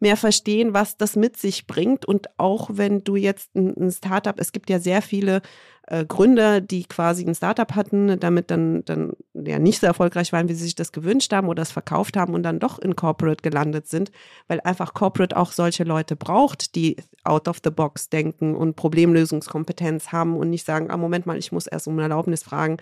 mehr 0.00 0.16
verstehen, 0.16 0.74
was 0.74 0.96
das 0.96 1.16
mit 1.16 1.36
sich 1.36 1.66
bringt. 1.66 2.04
Und 2.04 2.28
auch 2.38 2.70
wenn 2.72 3.04
du 3.04 3.16
jetzt 3.16 3.54
ein, 3.54 3.74
ein 3.76 3.90
Startup, 3.90 4.38
es 4.38 4.52
gibt 4.52 4.70
ja 4.70 4.78
sehr 4.78 5.02
viele 5.02 5.42
äh, 5.86 6.04
Gründer, 6.06 6.60
die 6.60 6.84
quasi 6.84 7.24
ein 7.24 7.34
Startup 7.34 7.74
hatten, 7.74 8.18
damit 8.18 8.50
dann, 8.50 8.84
dann 8.84 9.12
ja 9.34 9.58
nicht 9.58 9.80
so 9.80 9.86
erfolgreich 9.86 10.32
waren, 10.32 10.48
wie 10.48 10.54
sie 10.54 10.64
sich 10.64 10.74
das 10.74 10.92
gewünscht 10.92 11.32
haben 11.32 11.48
oder 11.48 11.62
es 11.62 11.70
verkauft 11.70 12.16
haben 12.16 12.34
und 12.34 12.42
dann 12.42 12.58
doch 12.58 12.78
in 12.78 12.96
Corporate 12.96 13.42
gelandet 13.42 13.88
sind, 13.88 14.10
weil 14.48 14.60
einfach 14.60 14.94
Corporate 14.94 15.36
auch 15.36 15.52
solche 15.52 15.84
Leute 15.84 16.16
braucht, 16.16 16.74
die 16.74 16.96
out 17.24 17.48
of 17.48 17.58
the 17.62 17.70
box 17.70 18.08
denken 18.08 18.54
und 18.54 18.76
Problemlösungskompetenz 18.76 20.12
haben 20.12 20.36
und 20.36 20.50
nicht 20.50 20.64
sagen, 20.64 20.90
ah, 20.90 20.96
Moment 20.96 21.26
mal, 21.26 21.38
ich 21.38 21.52
muss 21.52 21.66
erst 21.66 21.88
um 21.88 21.98
Erlaubnis 21.98 22.42
fragen 22.42 22.78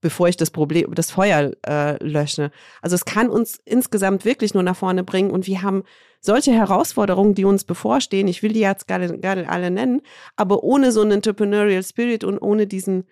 bevor 0.00 0.28
ich 0.28 0.36
das 0.36 0.50
Problem, 0.50 0.94
das 0.94 1.10
Feuer 1.10 1.52
äh, 1.66 2.02
lösche. 2.04 2.50
Also 2.82 2.94
es 2.94 3.04
kann 3.04 3.28
uns 3.28 3.60
insgesamt 3.64 4.24
wirklich 4.24 4.54
nur 4.54 4.62
nach 4.62 4.76
vorne 4.76 5.04
bringen 5.04 5.30
und 5.30 5.46
wir 5.46 5.62
haben 5.62 5.82
solche 6.20 6.52
Herausforderungen, 6.52 7.34
die 7.34 7.44
uns 7.44 7.64
bevorstehen. 7.64 8.28
Ich 8.28 8.42
will 8.42 8.52
die 8.52 8.60
jetzt 8.60 8.88
gerade, 8.88 9.18
gerade 9.18 9.48
alle 9.48 9.70
nennen, 9.70 10.02
aber 10.36 10.62
ohne 10.62 10.92
so 10.92 11.02
einen 11.02 11.12
Entrepreneurial 11.12 11.82
Spirit 11.82 12.24
und 12.24 12.38
ohne 12.38 12.66
diesen 12.66 13.04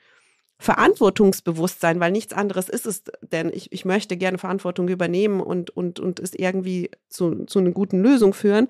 Verantwortungsbewusstsein, 0.59 2.01
weil 2.01 2.13
nichts 2.13 2.33
anderes 2.33 2.69
ist 2.69 2.87
es, 2.87 3.05
denn 3.21 3.51
ich, 3.53 3.73
ich 3.73 3.85
möchte 3.85 4.17
gerne 4.17 4.39
Verantwortung 4.39 4.89
übernehmen 4.89 5.41
und, 5.41 5.71
und, 5.71 6.01
und 6.01 6.19
es 6.19 6.35
irgendwie 6.35 6.91
zu, 7.09 7.45
zu 7.45 7.59
einer 7.59 7.73
guten 7.73 8.01
Lösung 8.01 8.33
führen, 8.33 8.69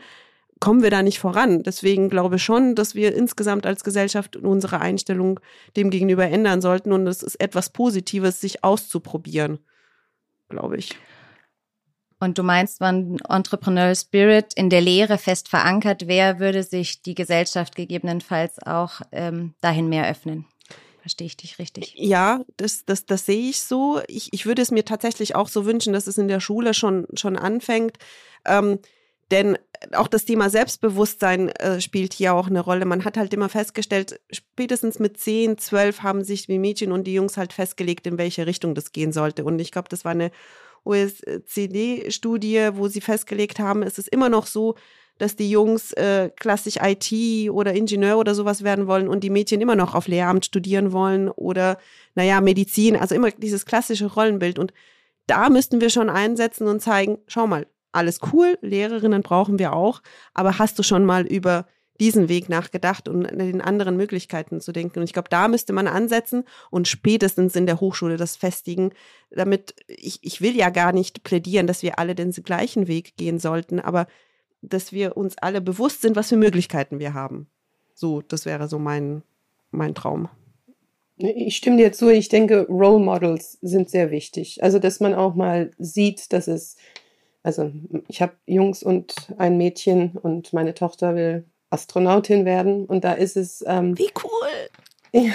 kommen 0.61 0.83
wir 0.83 0.91
da 0.91 1.03
nicht 1.03 1.19
voran. 1.19 1.63
Deswegen 1.63 2.09
glaube 2.09 2.37
ich 2.37 2.43
schon, 2.43 2.75
dass 2.75 2.95
wir 2.95 3.15
insgesamt 3.15 3.67
als 3.67 3.85
Gesellschaft 3.85 4.37
unsere 4.37 4.81
Einstellung 4.81 5.41
dem 5.77 5.91
gegenüber 5.91 6.27
ändern 6.27 6.61
sollten. 6.61 6.93
Und 6.93 7.07
es 7.07 7.23
ist 7.23 7.41
etwas 7.41 7.71
Positives, 7.71 8.41
sich 8.41 8.65
auszuprobieren, 8.65 9.59
glaube 10.49 10.77
ich. 10.79 10.97
Und 12.19 12.39
du 12.39 12.43
meinst, 12.43 12.81
wenn 12.81 13.19
Entrepreneurial 13.29 13.95
Spirit 13.95 14.55
in 14.55 14.71
der 14.71 14.81
Lehre 14.81 15.19
fest 15.19 15.49
verankert 15.49 16.07
wäre, 16.07 16.39
würde 16.39 16.63
sich 16.63 17.03
die 17.03 17.15
Gesellschaft 17.15 17.77
gegebenenfalls 17.77 18.59
auch 18.65 19.03
ähm, 19.13 19.55
dahin 19.61 19.91
mehr 19.91 20.09
öffnen? 20.09 20.47
Verstehe 21.01 21.27
ich 21.27 21.37
dich 21.37 21.59
richtig? 21.59 21.95
Ja, 21.95 22.41
das, 22.57 22.85
das, 22.87 23.05
das 23.05 23.27
sehe 23.27 23.51
ich 23.51 23.61
so. 23.61 24.01
Ich, 24.09 24.33
ich 24.33 24.47
würde 24.47 24.63
es 24.63 24.71
mir 24.71 24.85
tatsächlich 24.85 25.37
auch 25.37 25.49
so 25.49 25.67
wünschen, 25.67 25.93
dass 25.93 26.07
es 26.07 26.17
in 26.17 26.27
der 26.27 26.41
Schule 26.41 26.73
schon, 26.73 27.07
schon 27.15 27.37
anfängt. 27.37 27.99
Ähm, 28.47 28.81
denn 29.31 29.59
auch 29.93 30.09
das 30.09 30.25
Thema 30.25 30.51
Selbstbewusstsein 30.51 31.49
äh, 31.49 31.81
spielt 31.81 32.13
hier 32.13 32.35
auch 32.35 32.47
eine 32.47 32.61
Rolle. 32.61 32.85
Man 32.85 33.05
hat 33.05 33.17
halt 33.17 33.35
immer 33.35 33.49
festgestellt, 33.49 34.21
spätestens 34.31 34.99
mit 34.99 35.19
10, 35.19 35.59
12 35.59 36.03
haben 36.03 36.25
sich 36.25 36.47
die 36.47 36.59
Mädchen 36.59 36.93
und 36.93 37.05
die 37.05 37.15
Jungs 37.15 37.37
halt 37.37 37.53
festgelegt, 37.53 38.07
in 38.07 38.19
welche 38.19 38.47
Richtung 38.47 38.75
das 38.75 38.93
gehen 38.93 39.13
sollte. 39.13 39.45
Und 39.45 39.59
ich 39.59 39.73
glaube, 39.73 39.89
das 39.89 40.05
war 40.05 40.13
eine 40.13 40.31
OECD-Studie, 40.85 42.71
wo 42.75 42.89
sie 42.89 43.01
festgelegt 43.01 43.59
haben, 43.59 43.83
es 43.83 43.99
ist 43.99 44.09
immer 44.09 44.29
noch 44.29 44.47
so, 44.47 44.77
dass 45.19 45.35
die 45.35 45.51
Jungs 45.51 45.93
äh, 45.93 46.31
klassisch 46.37 46.77
IT 46.81 47.51
oder 47.51 47.73
Ingenieur 47.73 48.19
oder 48.19 48.35
sowas 48.35 48.63
werden 48.63 48.87
wollen 48.87 49.09
und 49.09 49.25
die 49.25 49.31
Mädchen 49.31 49.61
immer 49.61 49.75
noch 49.75 49.95
auf 49.95 50.09
Lehramt 50.09 50.45
studieren 50.45 50.93
wollen 50.93 51.31
oder, 51.31 51.79
naja, 52.15 52.41
Medizin, 52.41 52.97
also 52.97 53.15
immer 53.15 53.31
dieses 53.31 53.65
klassische 53.65 54.07
Rollenbild. 54.07 54.59
Und 54.59 54.73
da 55.27 55.49
müssten 55.49 55.81
wir 55.81 55.91
schon 55.91 56.11
einsetzen 56.11 56.69
und 56.69 56.81
zeigen, 56.81 57.19
schau 57.27 57.47
mal, 57.47 57.67
alles 57.93 58.21
cool, 58.33 58.59
Lehrerinnen 58.61 59.23
brauchen 59.23 59.59
wir 59.59 59.73
auch, 59.73 60.03
aber 60.35 60.59
hast 60.59 60.79
du 60.79 60.83
schon 60.83 61.05
mal 61.05 61.27
über 61.27 61.67
diesen 62.01 62.29
Weg 62.29 62.49
nachgedacht 62.49 63.09
und 63.09 63.25
den 63.25 63.61
anderen 63.61 63.97
Möglichkeiten 63.97 64.61
zu 64.61 64.73
denken. 64.73 64.99
Und 64.99 65.05
ich 65.05 65.13
glaube, 65.13 65.29
da 65.31 65.49
müsste 65.49 65.73
man 65.73 65.87
ansetzen 65.87 66.45
und 66.71 66.89
spätestens 66.89 67.57
in 67.57 67.67
der 67.67 67.81
Hochschule 67.81 68.17
das 68.17 68.37
festigen, 68.37 68.91
damit 69.31 69.75
ich, 69.87 70.19
ich 70.23 70.41
will 70.41 70.55
ja 70.57 70.71
gar 70.71 70.93
nicht 70.93 71.25
plädieren, 71.25 71.67
dass 71.67 71.83
wir 71.83 71.99
alle 71.99 72.15
den 72.15 72.33
gleichen 72.33 72.87
Weg 72.87 73.17
gehen 73.17 73.39
sollten, 73.39 73.81
aber 73.81 74.07
dass 74.63 74.93
wir 74.93 75.17
uns 75.17 75.39
alle 75.39 75.61
bewusst 75.61 76.03
sind, 76.03 76.17
was 76.17 76.29
für 76.29 76.37
Möglichkeiten 76.37 76.99
wir 76.99 77.15
haben. 77.15 77.49
So, 77.95 78.21
das 78.21 78.45
wäre 78.45 78.69
so 78.69 78.79
mein, 78.79 79.23
mein 79.71 79.95
Traum. 79.95 80.29
Ich 81.19 81.57
stimme 81.57 81.79
dir 81.79 81.93
zu. 81.93 82.11
Ich 82.11 82.29
denke, 82.29 82.67
Role 82.69 83.03
Models 83.03 83.59
sind 83.63 83.89
sehr 83.89 84.11
wichtig. 84.11 84.63
Also, 84.63 84.79
dass 84.79 85.01
man 85.01 85.15
auch 85.15 85.35
mal 85.35 85.71
sieht, 85.79 86.33
dass 86.35 86.47
es 86.47 86.77
also 87.47 87.71
ich 88.09 88.21
habe 88.21 88.33
Jungs 88.47 88.83
und 88.83 89.15
ein 89.39 89.57
Mädchen 89.57 90.19
und 90.21 90.53
meine 90.53 90.75
Tochter 90.75 91.15
will 91.15 91.45
Astronautin 91.71 92.45
werden 92.45 92.87
und 92.87 93.05
da 93.05 93.13
ist 93.13 93.37
es. 93.37 93.65
Ähm, 93.69 93.97
Wie 93.97 94.11
cool! 94.25 95.23
Ja, 95.23 95.33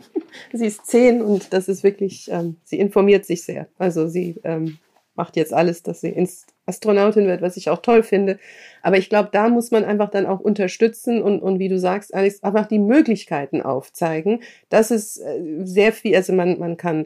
sie 0.54 0.66
ist 0.66 0.86
zehn 0.86 1.20
und 1.20 1.52
das 1.52 1.68
ist 1.68 1.82
wirklich, 1.82 2.30
ähm, 2.32 2.56
sie 2.64 2.78
informiert 2.78 3.26
sich 3.26 3.44
sehr. 3.44 3.68
Also 3.76 4.08
sie 4.08 4.40
ähm, 4.44 4.78
macht 5.14 5.36
jetzt 5.36 5.52
alles, 5.52 5.82
dass 5.82 6.00
sie 6.00 6.26
Astronautin 6.64 7.26
wird, 7.26 7.42
was 7.42 7.58
ich 7.58 7.68
auch 7.68 7.82
toll 7.82 8.02
finde. 8.02 8.38
Aber 8.80 8.96
ich 8.96 9.10
glaube, 9.10 9.28
da 9.30 9.50
muss 9.50 9.70
man 9.70 9.84
einfach 9.84 10.08
dann 10.08 10.24
auch 10.24 10.40
unterstützen 10.40 11.20
und, 11.20 11.40
und 11.40 11.58
wie 11.58 11.68
du 11.68 11.78
sagst, 11.78 12.14
Alex, 12.14 12.42
einfach 12.42 12.64
die 12.64 12.78
Möglichkeiten 12.78 13.60
aufzeigen. 13.60 14.42
Das 14.70 14.90
ist 14.90 15.18
äh, 15.18 15.60
sehr 15.64 15.92
viel, 15.92 16.16
also 16.16 16.32
man, 16.32 16.58
man 16.58 16.78
kann 16.78 17.04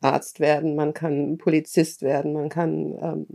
Arzt 0.00 0.40
werden, 0.40 0.76
man 0.76 0.94
kann 0.94 1.36
Polizist 1.38 2.02
werden, 2.02 2.32
man 2.32 2.48
kann 2.48 2.98
ähm, 3.02 3.26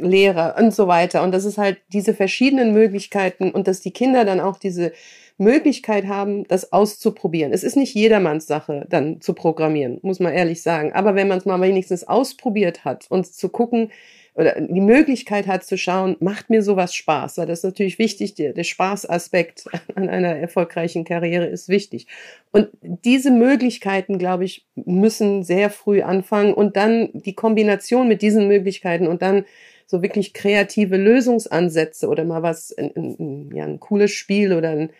Lehrer 0.00 0.56
und 0.58 0.74
so 0.74 0.86
weiter. 0.86 1.22
Und 1.22 1.32
das 1.32 1.44
ist 1.44 1.58
halt 1.58 1.78
diese 1.92 2.14
verschiedenen 2.14 2.72
Möglichkeiten 2.72 3.50
und 3.50 3.66
dass 3.66 3.80
die 3.80 3.92
Kinder 3.92 4.24
dann 4.24 4.40
auch 4.40 4.58
diese 4.58 4.92
Möglichkeit 5.38 6.06
haben, 6.06 6.44
das 6.44 6.72
auszuprobieren. 6.72 7.52
Es 7.52 7.62
ist 7.62 7.76
nicht 7.76 7.94
jedermanns 7.94 8.46
Sache, 8.46 8.86
dann 8.90 9.20
zu 9.20 9.32
programmieren, 9.34 9.98
muss 10.02 10.20
man 10.20 10.32
ehrlich 10.32 10.62
sagen. 10.62 10.92
Aber 10.92 11.14
wenn 11.14 11.28
man 11.28 11.38
es 11.38 11.46
mal 11.46 11.60
wenigstens 11.60 12.06
ausprobiert 12.06 12.84
hat 12.84 13.06
und 13.10 13.26
zu 13.26 13.48
gucken, 13.48 13.90
oder 14.34 14.58
die 14.60 14.80
Möglichkeit 14.80 15.46
hat 15.46 15.64
zu 15.64 15.76
schauen, 15.76 16.16
macht 16.20 16.48
mir 16.48 16.62
sowas 16.62 16.94
Spaß, 16.94 17.36
weil 17.36 17.46
das 17.46 17.58
ist 17.58 17.64
natürlich 17.64 17.98
wichtig, 17.98 18.34
der, 18.34 18.54
der 18.54 18.64
Spaßaspekt 18.64 19.66
an 19.94 20.08
einer 20.08 20.36
erfolgreichen 20.36 21.04
Karriere 21.04 21.46
ist 21.46 21.68
wichtig. 21.68 22.06
Und 22.50 22.68
diese 22.80 23.30
Möglichkeiten, 23.30 24.18
glaube 24.18 24.44
ich, 24.44 24.66
müssen 24.74 25.42
sehr 25.42 25.68
früh 25.68 26.02
anfangen 26.02 26.54
und 26.54 26.76
dann 26.76 27.10
die 27.12 27.34
Kombination 27.34 28.08
mit 28.08 28.22
diesen 28.22 28.48
Möglichkeiten 28.48 29.06
und 29.06 29.20
dann 29.20 29.44
so 29.86 30.02
wirklich 30.02 30.32
kreative 30.32 30.96
Lösungsansätze 30.96 32.08
oder 32.08 32.24
mal 32.24 32.42
was, 32.42 32.72
ein, 32.76 32.92
ein, 32.96 33.50
ja, 33.54 33.64
ein 33.64 33.80
cooles 33.80 34.12
Spiel 34.12 34.54
oder 34.54 34.70
ein, 34.70 34.90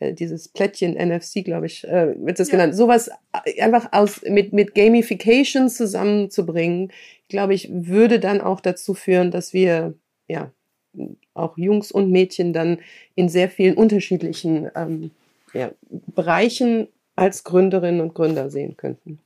dieses 0.00 0.48
Plättchen 0.48 0.94
NFC, 0.94 1.44
glaube 1.44 1.66
ich, 1.66 1.84
äh, 1.84 2.14
wird 2.24 2.38
das 2.38 2.48
ja. 2.48 2.52
genannt. 2.52 2.76
Sowas 2.76 3.10
äh, 3.44 3.60
einfach 3.60 3.92
aus 3.92 4.22
mit 4.22 4.52
mit 4.52 4.74
Gamification 4.74 5.68
zusammenzubringen, 5.68 6.92
glaube 7.28 7.54
ich, 7.54 7.68
würde 7.70 8.20
dann 8.20 8.40
auch 8.40 8.60
dazu 8.60 8.94
führen, 8.94 9.30
dass 9.30 9.52
wir 9.52 9.94
ja 10.28 10.52
auch 11.34 11.56
Jungs 11.56 11.92
und 11.92 12.10
Mädchen 12.10 12.52
dann 12.52 12.78
in 13.14 13.28
sehr 13.28 13.48
vielen 13.48 13.76
unterschiedlichen 13.76 14.70
ähm, 14.74 15.10
ja, 15.52 15.70
Bereichen 15.90 16.88
als 17.16 17.44
Gründerinnen 17.44 18.00
und 18.00 18.14
Gründer 18.14 18.50
sehen 18.50 18.76
könnten. 18.76 19.20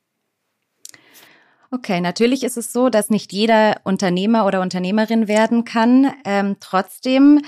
Okay, 1.71 2.03
natürlich 2.03 2.45
ist 2.45 2.59
es 2.59 2.73
so, 2.73 2.91
dass 2.91 3.09
nicht 3.09 3.33
jeder 3.33 3.81
Unternehmer 3.85 4.47
oder 4.47 4.61
Unternehmerin 4.61 5.27
werden 5.27 5.65
kann. 5.65 6.13
Ähm, 6.27 6.57
trotzdem 6.61 7.41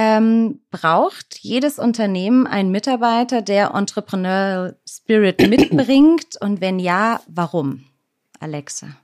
ähm, 0.00 0.60
braucht 0.70 1.40
jedes 1.40 1.80
Unternehmen 1.80 2.46
einen 2.46 2.70
Mitarbeiter, 2.70 3.42
der 3.42 3.74
Entrepreneurial 3.74 4.76
Spirit 4.88 5.40
mitbringt? 5.48 6.40
Und 6.40 6.60
wenn 6.60 6.78
ja, 6.78 7.20
warum? 7.26 7.84
Alexa. 8.38 8.96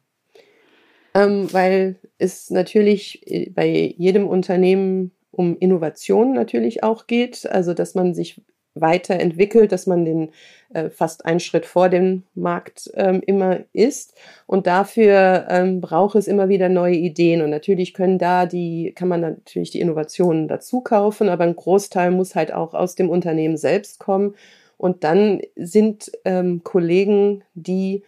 Ähm, 1.13 1.53
weil 1.53 1.97
es 2.19 2.49
natürlich 2.51 3.27
äh, 3.27 3.51
bei 3.51 3.93
jedem 3.99 4.29
Unternehmen 4.29 5.11
um 5.33 5.59
Innovation 5.59 6.33
natürlich 6.33 6.85
auch 6.85 7.09
geht, 7.09 7.45
also 7.51 7.75
dass 7.75 7.97
man 7.97 8.15
sich 8.15 8.41
weiterentwickelt, 8.75 9.73
dass 9.73 9.87
man 9.87 10.05
den 10.05 10.31
äh, 10.73 10.91
fast 10.91 11.25
einen 11.25 11.41
Schritt 11.41 11.67
vor 11.67 11.89
dem 11.89 12.25
Markt 12.35 12.91
ähm, 12.95 13.23
immer 13.27 13.61
ist. 13.73 14.15
Und 14.47 14.67
dafür 14.67 15.47
ähm, 15.49 15.81
braucht 15.81 16.17
es 16.17 16.27
immer 16.27 16.49
wieder 16.49 16.69
neue 16.69 16.97
Ideen. 16.97 17.43
Und 17.43 17.51
natürlich 17.51 17.95
können 17.95 18.19
da 18.19 18.47
die, 18.47 18.93
kann 18.95 19.09
man 19.09 19.21
natürlich 19.21 19.71
die 19.71 19.81
Innovationen 19.81 20.49
dazu 20.49 20.81
kaufen, 20.81 21.29
aber 21.29 21.45
ein 21.45 21.57
Großteil 21.57 22.11
muss 22.11 22.35
halt 22.35 22.53
auch 22.53 22.75
aus 22.75 22.95
dem 22.95 23.09
Unternehmen 23.11 23.57
selbst 23.57 24.01
kommen. 24.01 24.35
Und 24.77 25.05
dann 25.05 25.41
sind 25.57 26.11
ähm, 26.25 26.63
Kollegen, 26.65 27.45
die 27.55 28.03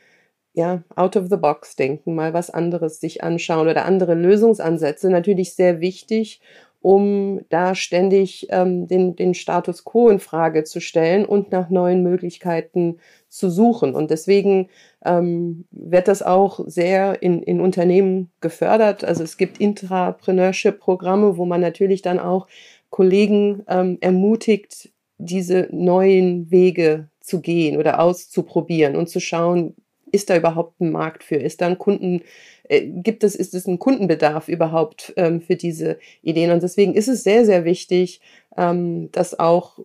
ja, 0.56 0.82
out 0.94 1.16
of 1.16 1.28
the 1.28 1.36
box 1.36 1.76
denken, 1.76 2.14
mal 2.14 2.32
was 2.32 2.48
anderes 2.48 2.98
sich 2.98 3.22
anschauen 3.22 3.68
oder 3.68 3.84
andere 3.84 4.14
Lösungsansätze 4.14 5.10
natürlich 5.10 5.54
sehr 5.54 5.80
wichtig 5.80 6.40
um 6.86 7.40
da 7.48 7.74
ständig 7.74 8.46
ähm, 8.50 8.86
den, 8.86 9.16
den 9.16 9.34
Status 9.34 9.84
quo 9.84 10.08
in 10.08 10.20
Frage 10.20 10.62
zu 10.62 10.80
stellen 10.80 11.24
und 11.24 11.50
nach 11.50 11.68
neuen 11.68 12.04
Möglichkeiten 12.04 12.98
zu 13.28 13.50
suchen. 13.50 13.92
Und 13.92 14.12
deswegen 14.12 14.68
ähm, 15.04 15.64
wird 15.72 16.06
das 16.06 16.22
auch 16.22 16.60
sehr 16.68 17.20
in, 17.24 17.42
in 17.42 17.60
Unternehmen 17.60 18.30
gefördert. 18.40 19.02
Also 19.02 19.24
es 19.24 19.36
gibt 19.36 19.58
Intrapreneurship-Programme, 19.58 21.36
wo 21.36 21.44
man 21.44 21.60
natürlich 21.60 22.02
dann 22.02 22.20
auch 22.20 22.46
Kollegen 22.90 23.64
ähm, 23.66 23.98
ermutigt, 24.00 24.92
diese 25.18 25.66
neuen 25.72 26.52
Wege 26.52 27.08
zu 27.18 27.40
gehen 27.40 27.78
oder 27.78 27.98
auszuprobieren 27.98 28.94
und 28.94 29.08
zu 29.08 29.18
schauen, 29.18 29.74
ist 30.16 30.30
da 30.30 30.36
überhaupt 30.36 30.80
ein 30.80 30.90
Markt 30.90 31.22
für? 31.22 31.36
Ist 31.36 31.60
da 31.60 31.66
ein 31.66 31.78
Kunden, 31.78 32.22
äh, 32.64 32.86
gibt 32.86 33.22
es, 33.22 33.36
ist 33.36 33.54
es 33.54 33.66
ein 33.66 33.78
Kundenbedarf 33.78 34.48
überhaupt 34.48 35.12
ähm, 35.16 35.40
für 35.40 35.56
diese 35.56 35.98
Ideen? 36.22 36.50
Und 36.50 36.62
deswegen 36.62 36.94
ist 36.94 37.08
es 37.08 37.22
sehr, 37.22 37.44
sehr 37.44 37.64
wichtig, 37.64 38.20
ähm, 38.56 39.10
dass 39.12 39.38
auch 39.38 39.78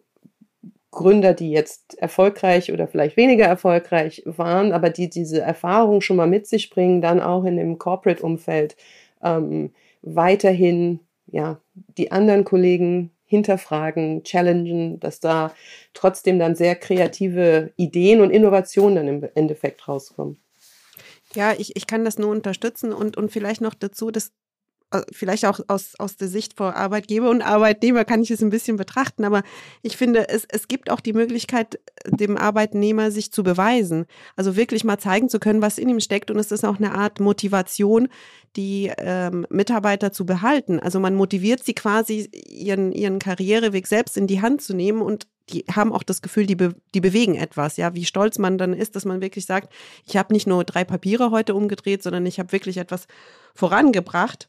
Gründer, 0.91 1.33
die 1.33 1.51
jetzt 1.51 1.97
erfolgreich 1.99 2.71
oder 2.71 2.87
vielleicht 2.87 3.15
weniger 3.15 3.45
erfolgreich 3.45 4.23
waren, 4.25 4.73
aber 4.73 4.89
die 4.89 5.09
diese 5.09 5.41
Erfahrung 5.41 6.01
schon 6.01 6.17
mal 6.17 6.27
mit 6.27 6.47
sich 6.47 6.69
bringen, 6.69 7.01
dann 7.01 7.21
auch 7.21 7.45
in 7.45 7.55
dem 7.55 7.77
Corporate-Umfeld 7.77 8.75
ähm, 9.23 9.71
weiterhin 10.01 10.99
ja 11.27 11.61
die 11.97 12.11
anderen 12.11 12.43
Kollegen 12.43 13.11
hinterfragen, 13.31 14.23
challengen, 14.23 14.99
dass 14.99 15.19
da 15.19 15.53
trotzdem 15.93 16.37
dann 16.37 16.55
sehr 16.55 16.75
kreative 16.75 17.73
Ideen 17.77 18.21
und 18.21 18.29
Innovationen 18.29 18.95
dann 18.95 19.07
im 19.07 19.29
Endeffekt 19.33 19.87
rauskommen. 19.87 20.37
Ja, 21.33 21.53
ich, 21.57 21.75
ich 21.77 21.87
kann 21.87 22.03
das 22.03 22.19
nur 22.19 22.29
unterstützen 22.29 22.91
und, 22.91 23.15
und 23.17 23.31
vielleicht 23.31 23.61
noch 23.61 23.73
dazu, 23.73 24.11
dass 24.11 24.33
vielleicht 25.11 25.45
auch 25.45 25.59
aus, 25.67 25.95
aus 25.97 26.17
der 26.17 26.27
Sicht 26.27 26.55
von 26.57 26.73
Arbeitgeber 26.73 27.29
und 27.29 27.41
Arbeitnehmer 27.41 28.05
kann 28.05 28.21
ich 28.21 28.31
es 28.31 28.41
ein 28.41 28.49
bisschen 28.49 28.77
betrachten, 28.77 29.23
aber 29.23 29.43
ich 29.81 29.97
finde, 29.97 30.27
es, 30.29 30.45
es 30.49 30.67
gibt 30.67 30.89
auch 30.89 30.99
die 30.99 31.13
Möglichkeit, 31.13 31.79
dem 32.05 32.37
Arbeitnehmer 32.37 33.11
sich 33.11 33.31
zu 33.31 33.43
beweisen. 33.43 34.05
Also 34.35 34.55
wirklich 34.55 34.83
mal 34.83 34.97
zeigen 34.97 35.29
zu 35.29 35.39
können, 35.39 35.61
was 35.61 35.77
in 35.77 35.89
ihm 35.89 35.99
steckt. 35.99 36.31
Und 36.31 36.39
es 36.39 36.51
ist 36.51 36.65
auch 36.65 36.77
eine 36.77 36.93
Art 36.93 37.19
Motivation, 37.19 38.09
die 38.55 38.91
ähm, 38.97 39.47
Mitarbeiter 39.49 40.11
zu 40.11 40.25
behalten. 40.25 40.79
Also 40.79 40.99
man 40.99 41.15
motiviert 41.15 41.63
sie 41.63 41.73
quasi, 41.73 42.29
ihren, 42.49 42.91
ihren 42.91 43.19
Karriereweg 43.19 43.87
selbst 43.87 44.17
in 44.17 44.27
die 44.27 44.41
Hand 44.41 44.61
zu 44.61 44.73
nehmen 44.73 45.01
und 45.01 45.27
die 45.49 45.65
haben 45.73 45.91
auch 45.91 46.03
das 46.03 46.21
Gefühl, 46.21 46.45
die, 46.45 46.55
be 46.55 46.75
die 46.93 47.01
bewegen 47.01 47.35
etwas, 47.35 47.77
ja, 47.77 47.93
wie 47.93 48.05
stolz 48.05 48.37
man 48.37 48.57
dann 48.57 48.73
ist, 48.73 48.95
dass 48.95 49.05
man 49.05 49.21
wirklich 49.21 49.45
sagt, 49.45 49.73
ich 50.05 50.15
habe 50.15 50.33
nicht 50.33 50.47
nur 50.47 50.63
drei 50.63 50.83
Papiere 50.83 51.31
heute 51.31 51.55
umgedreht, 51.55 52.03
sondern 52.03 52.25
ich 52.25 52.39
habe 52.39 52.51
wirklich 52.51 52.77
etwas 52.77 53.07
vorangebracht. 53.53 54.47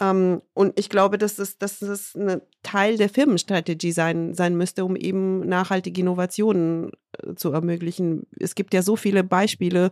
Ähm, 0.00 0.42
und 0.54 0.78
ich 0.78 0.88
glaube, 0.88 1.18
dass 1.18 1.38
es, 1.38 1.58
dass 1.58 1.82
es 1.82 2.14
ein 2.14 2.40
Teil 2.62 2.96
der 2.96 3.08
Firmenstrategie 3.08 3.92
sein, 3.92 4.34
sein 4.34 4.56
müsste, 4.56 4.84
um 4.84 4.96
eben 4.96 5.40
nachhaltige 5.40 6.00
Innovationen 6.00 6.90
äh, 7.12 7.34
zu 7.34 7.52
ermöglichen. 7.52 8.26
Es 8.38 8.54
gibt 8.54 8.74
ja 8.74 8.82
so 8.82 8.96
viele 8.96 9.24
Beispiele 9.24 9.90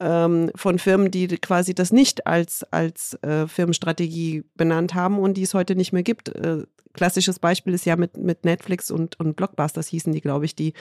ähm, 0.00 0.50
von 0.54 0.78
Firmen, 0.78 1.10
die 1.10 1.28
quasi 1.28 1.74
das 1.74 1.92
nicht 1.92 2.26
als, 2.26 2.64
als 2.72 3.14
äh, 3.22 3.46
Firmenstrategie 3.46 4.44
benannt 4.54 4.94
haben 4.94 5.18
und 5.18 5.34
die 5.34 5.42
es 5.42 5.54
heute 5.54 5.76
nicht 5.76 5.92
mehr 5.92 6.02
gibt. 6.02 6.28
Äh, 6.28 6.64
klassisches 6.92 7.38
Beispiel 7.38 7.74
ist 7.74 7.86
ja 7.86 7.96
mit, 7.96 8.16
mit 8.16 8.44
Netflix 8.44 8.90
und, 8.90 9.18
und 9.20 9.36
Blockbusters 9.36 9.88
hießen 9.88 10.12
die, 10.12 10.20
glaube 10.20 10.44
ich, 10.44 10.54
die 10.54 10.72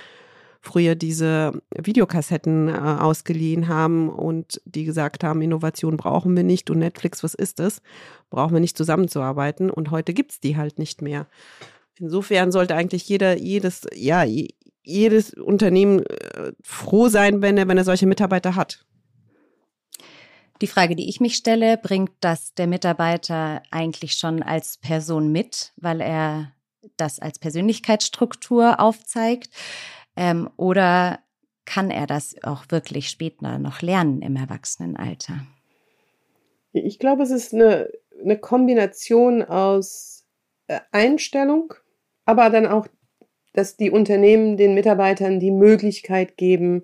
früher 0.65 0.95
diese 0.95 1.61
Videokassetten 1.75 2.67
äh, 2.67 2.71
ausgeliehen 2.71 3.67
haben 3.67 4.09
und 4.09 4.61
die 4.65 4.83
gesagt 4.83 5.23
haben, 5.23 5.41
Innovation 5.41 5.97
brauchen 5.97 6.35
wir 6.35 6.43
nicht 6.43 6.69
und 6.69 6.79
Netflix, 6.79 7.23
was 7.23 7.33
ist 7.33 7.59
das? 7.59 7.81
Brauchen 8.29 8.53
wir 8.53 8.59
nicht 8.59 8.77
zusammenzuarbeiten 8.77 9.69
und 9.69 9.91
heute 9.91 10.13
gibt 10.13 10.31
es 10.31 10.39
die 10.39 10.57
halt 10.57 10.79
nicht 10.79 11.01
mehr. 11.01 11.27
Insofern 11.99 12.51
sollte 12.51 12.75
eigentlich 12.75 13.07
jeder, 13.07 13.37
jedes, 13.37 13.87
ja, 13.93 14.25
jedes 14.83 15.33
Unternehmen 15.33 16.05
äh, 16.05 16.51
froh 16.61 17.07
sein, 17.07 17.41
wenn 17.41 17.57
er, 17.57 17.67
wenn 17.67 17.77
er 17.77 17.85
solche 17.85 18.07
Mitarbeiter 18.07 18.55
hat. 18.55 18.85
Die 20.61 20.67
Frage, 20.67 20.95
die 20.95 21.09
ich 21.09 21.19
mich 21.19 21.35
stelle, 21.35 21.77
bringt 21.77 22.11
das 22.21 22.53
der 22.53 22.67
Mitarbeiter 22.67 23.61
eigentlich 23.71 24.13
schon 24.13 24.41
als 24.41 24.77
Person 24.77 25.31
mit, 25.31 25.73
weil 25.75 26.01
er 26.01 26.53
das 26.97 27.19
als 27.19 27.39
Persönlichkeitsstruktur 27.39 28.79
aufzeigt? 28.79 29.49
Ähm, 30.15 30.49
oder 30.57 31.19
kann 31.65 31.89
er 31.89 32.07
das 32.07 32.35
auch 32.43 32.65
wirklich 32.69 33.09
später 33.09 33.59
noch 33.59 33.81
lernen 33.81 34.21
im 34.21 34.35
Erwachsenenalter? 34.35 35.45
Ich 36.71 36.99
glaube, 36.99 37.23
es 37.23 37.31
ist 37.31 37.53
eine, 37.53 37.89
eine 38.21 38.37
Kombination 38.37 39.43
aus 39.43 40.25
äh, 40.67 40.79
Einstellung, 40.91 41.73
aber 42.25 42.49
dann 42.49 42.67
auch, 42.67 42.87
dass 43.53 43.77
die 43.77 43.91
Unternehmen 43.91 44.57
den 44.57 44.73
Mitarbeitern 44.73 45.39
die 45.39 45.51
Möglichkeit 45.51 46.37
geben, 46.37 46.83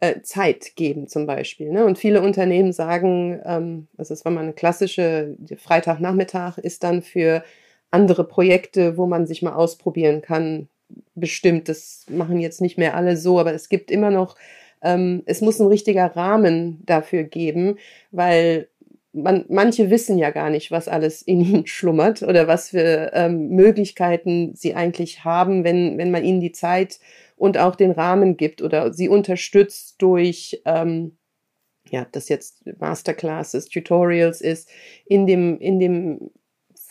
äh, 0.00 0.22
Zeit 0.22 0.76
geben 0.76 1.08
zum 1.08 1.26
Beispiel. 1.26 1.70
Ne? 1.70 1.84
Und 1.84 1.98
viele 1.98 2.22
Unternehmen 2.22 2.72
sagen, 2.72 3.40
ähm, 3.44 3.88
das 3.94 4.10
ist, 4.10 4.24
wenn 4.24 4.34
man 4.34 4.44
eine 4.44 4.52
klassische 4.52 5.36
Freitagnachmittag 5.56 6.58
ist 6.58 6.84
dann 6.84 7.02
für 7.02 7.44
andere 7.90 8.24
Projekte, 8.24 8.96
wo 8.96 9.06
man 9.06 9.26
sich 9.26 9.42
mal 9.42 9.54
ausprobieren 9.54 10.20
kann, 10.20 10.68
bestimmt. 11.14 11.68
Das 11.68 12.06
machen 12.08 12.40
jetzt 12.40 12.60
nicht 12.60 12.78
mehr 12.78 12.96
alle 12.96 13.16
so, 13.16 13.38
aber 13.38 13.52
es 13.54 13.68
gibt 13.68 13.90
immer 13.90 14.10
noch, 14.10 14.36
ähm, 14.82 15.22
es 15.26 15.40
muss 15.40 15.60
ein 15.60 15.66
richtiger 15.66 16.06
Rahmen 16.16 16.82
dafür 16.84 17.24
geben, 17.24 17.78
weil 18.10 18.68
man, 19.14 19.44
manche 19.48 19.90
wissen 19.90 20.18
ja 20.18 20.30
gar 20.30 20.50
nicht, 20.50 20.70
was 20.70 20.88
alles 20.88 21.22
in 21.22 21.40
ihnen 21.40 21.66
schlummert 21.66 22.22
oder 22.22 22.46
was 22.46 22.70
für 22.70 23.12
ähm, 23.14 23.48
Möglichkeiten 23.50 24.54
sie 24.54 24.74
eigentlich 24.74 25.24
haben, 25.24 25.64
wenn, 25.64 25.96
wenn 25.98 26.10
man 26.10 26.24
ihnen 26.24 26.40
die 26.40 26.52
Zeit 26.52 26.98
und 27.36 27.58
auch 27.58 27.76
den 27.76 27.92
Rahmen 27.92 28.36
gibt 28.36 28.62
oder 28.62 28.92
sie 28.92 29.08
unterstützt 29.08 29.96
durch, 30.02 30.60
ähm, 30.64 31.16
ja, 31.90 32.06
das 32.12 32.28
jetzt 32.28 32.64
Masterclasses, 32.78 33.68
Tutorials 33.68 34.40
ist, 34.40 34.68
in 35.06 35.26
dem, 35.26 35.58
in 35.58 35.78
dem 35.78 36.30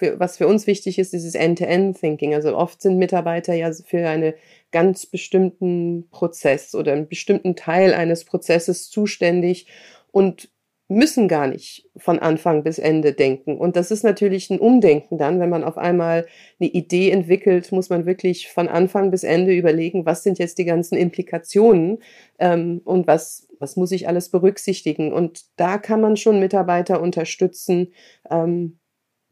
für, 0.03 0.19
was 0.19 0.37
für 0.37 0.47
uns 0.47 0.67
wichtig 0.67 0.99
ist, 0.99 1.13
dieses 1.13 1.35
End-to-End-Thinking. 1.35 2.33
Also 2.33 2.55
oft 2.55 2.81
sind 2.81 2.97
Mitarbeiter 2.97 3.53
ja 3.53 3.71
für 3.71 4.07
einen 4.07 4.33
ganz 4.71 5.05
bestimmten 5.05 6.09
Prozess 6.09 6.75
oder 6.75 6.93
einen 6.93 7.07
bestimmten 7.07 7.55
Teil 7.55 7.93
eines 7.93 8.25
Prozesses 8.25 8.89
zuständig 8.89 9.67
und 10.11 10.49
müssen 10.89 11.27
gar 11.27 11.47
nicht 11.47 11.89
von 11.95 12.19
Anfang 12.19 12.63
bis 12.63 12.77
Ende 12.77 13.13
denken. 13.13 13.57
Und 13.57 13.77
das 13.77 13.89
ist 13.89 14.03
natürlich 14.03 14.49
ein 14.49 14.59
Umdenken 14.59 15.17
dann, 15.17 15.39
wenn 15.39 15.49
man 15.49 15.63
auf 15.63 15.77
einmal 15.77 16.27
eine 16.59 16.69
Idee 16.69 17.09
entwickelt, 17.09 17.71
muss 17.71 17.89
man 17.89 18.05
wirklich 18.05 18.49
von 18.49 18.67
Anfang 18.67 19.09
bis 19.09 19.23
Ende 19.23 19.55
überlegen, 19.55 20.05
was 20.05 20.23
sind 20.23 20.39
jetzt 20.39 20.57
die 20.57 20.65
ganzen 20.65 20.97
Implikationen 20.97 21.99
ähm, 22.37 22.81
und 22.83 23.07
was, 23.07 23.47
was 23.59 23.77
muss 23.77 23.91
ich 23.91 24.07
alles 24.07 24.29
berücksichtigen. 24.29 25.13
Und 25.13 25.45
da 25.55 25.77
kann 25.77 26.01
man 26.01 26.17
schon 26.17 26.39
Mitarbeiter 26.39 27.01
unterstützen, 27.01 27.93
ähm, 28.29 28.77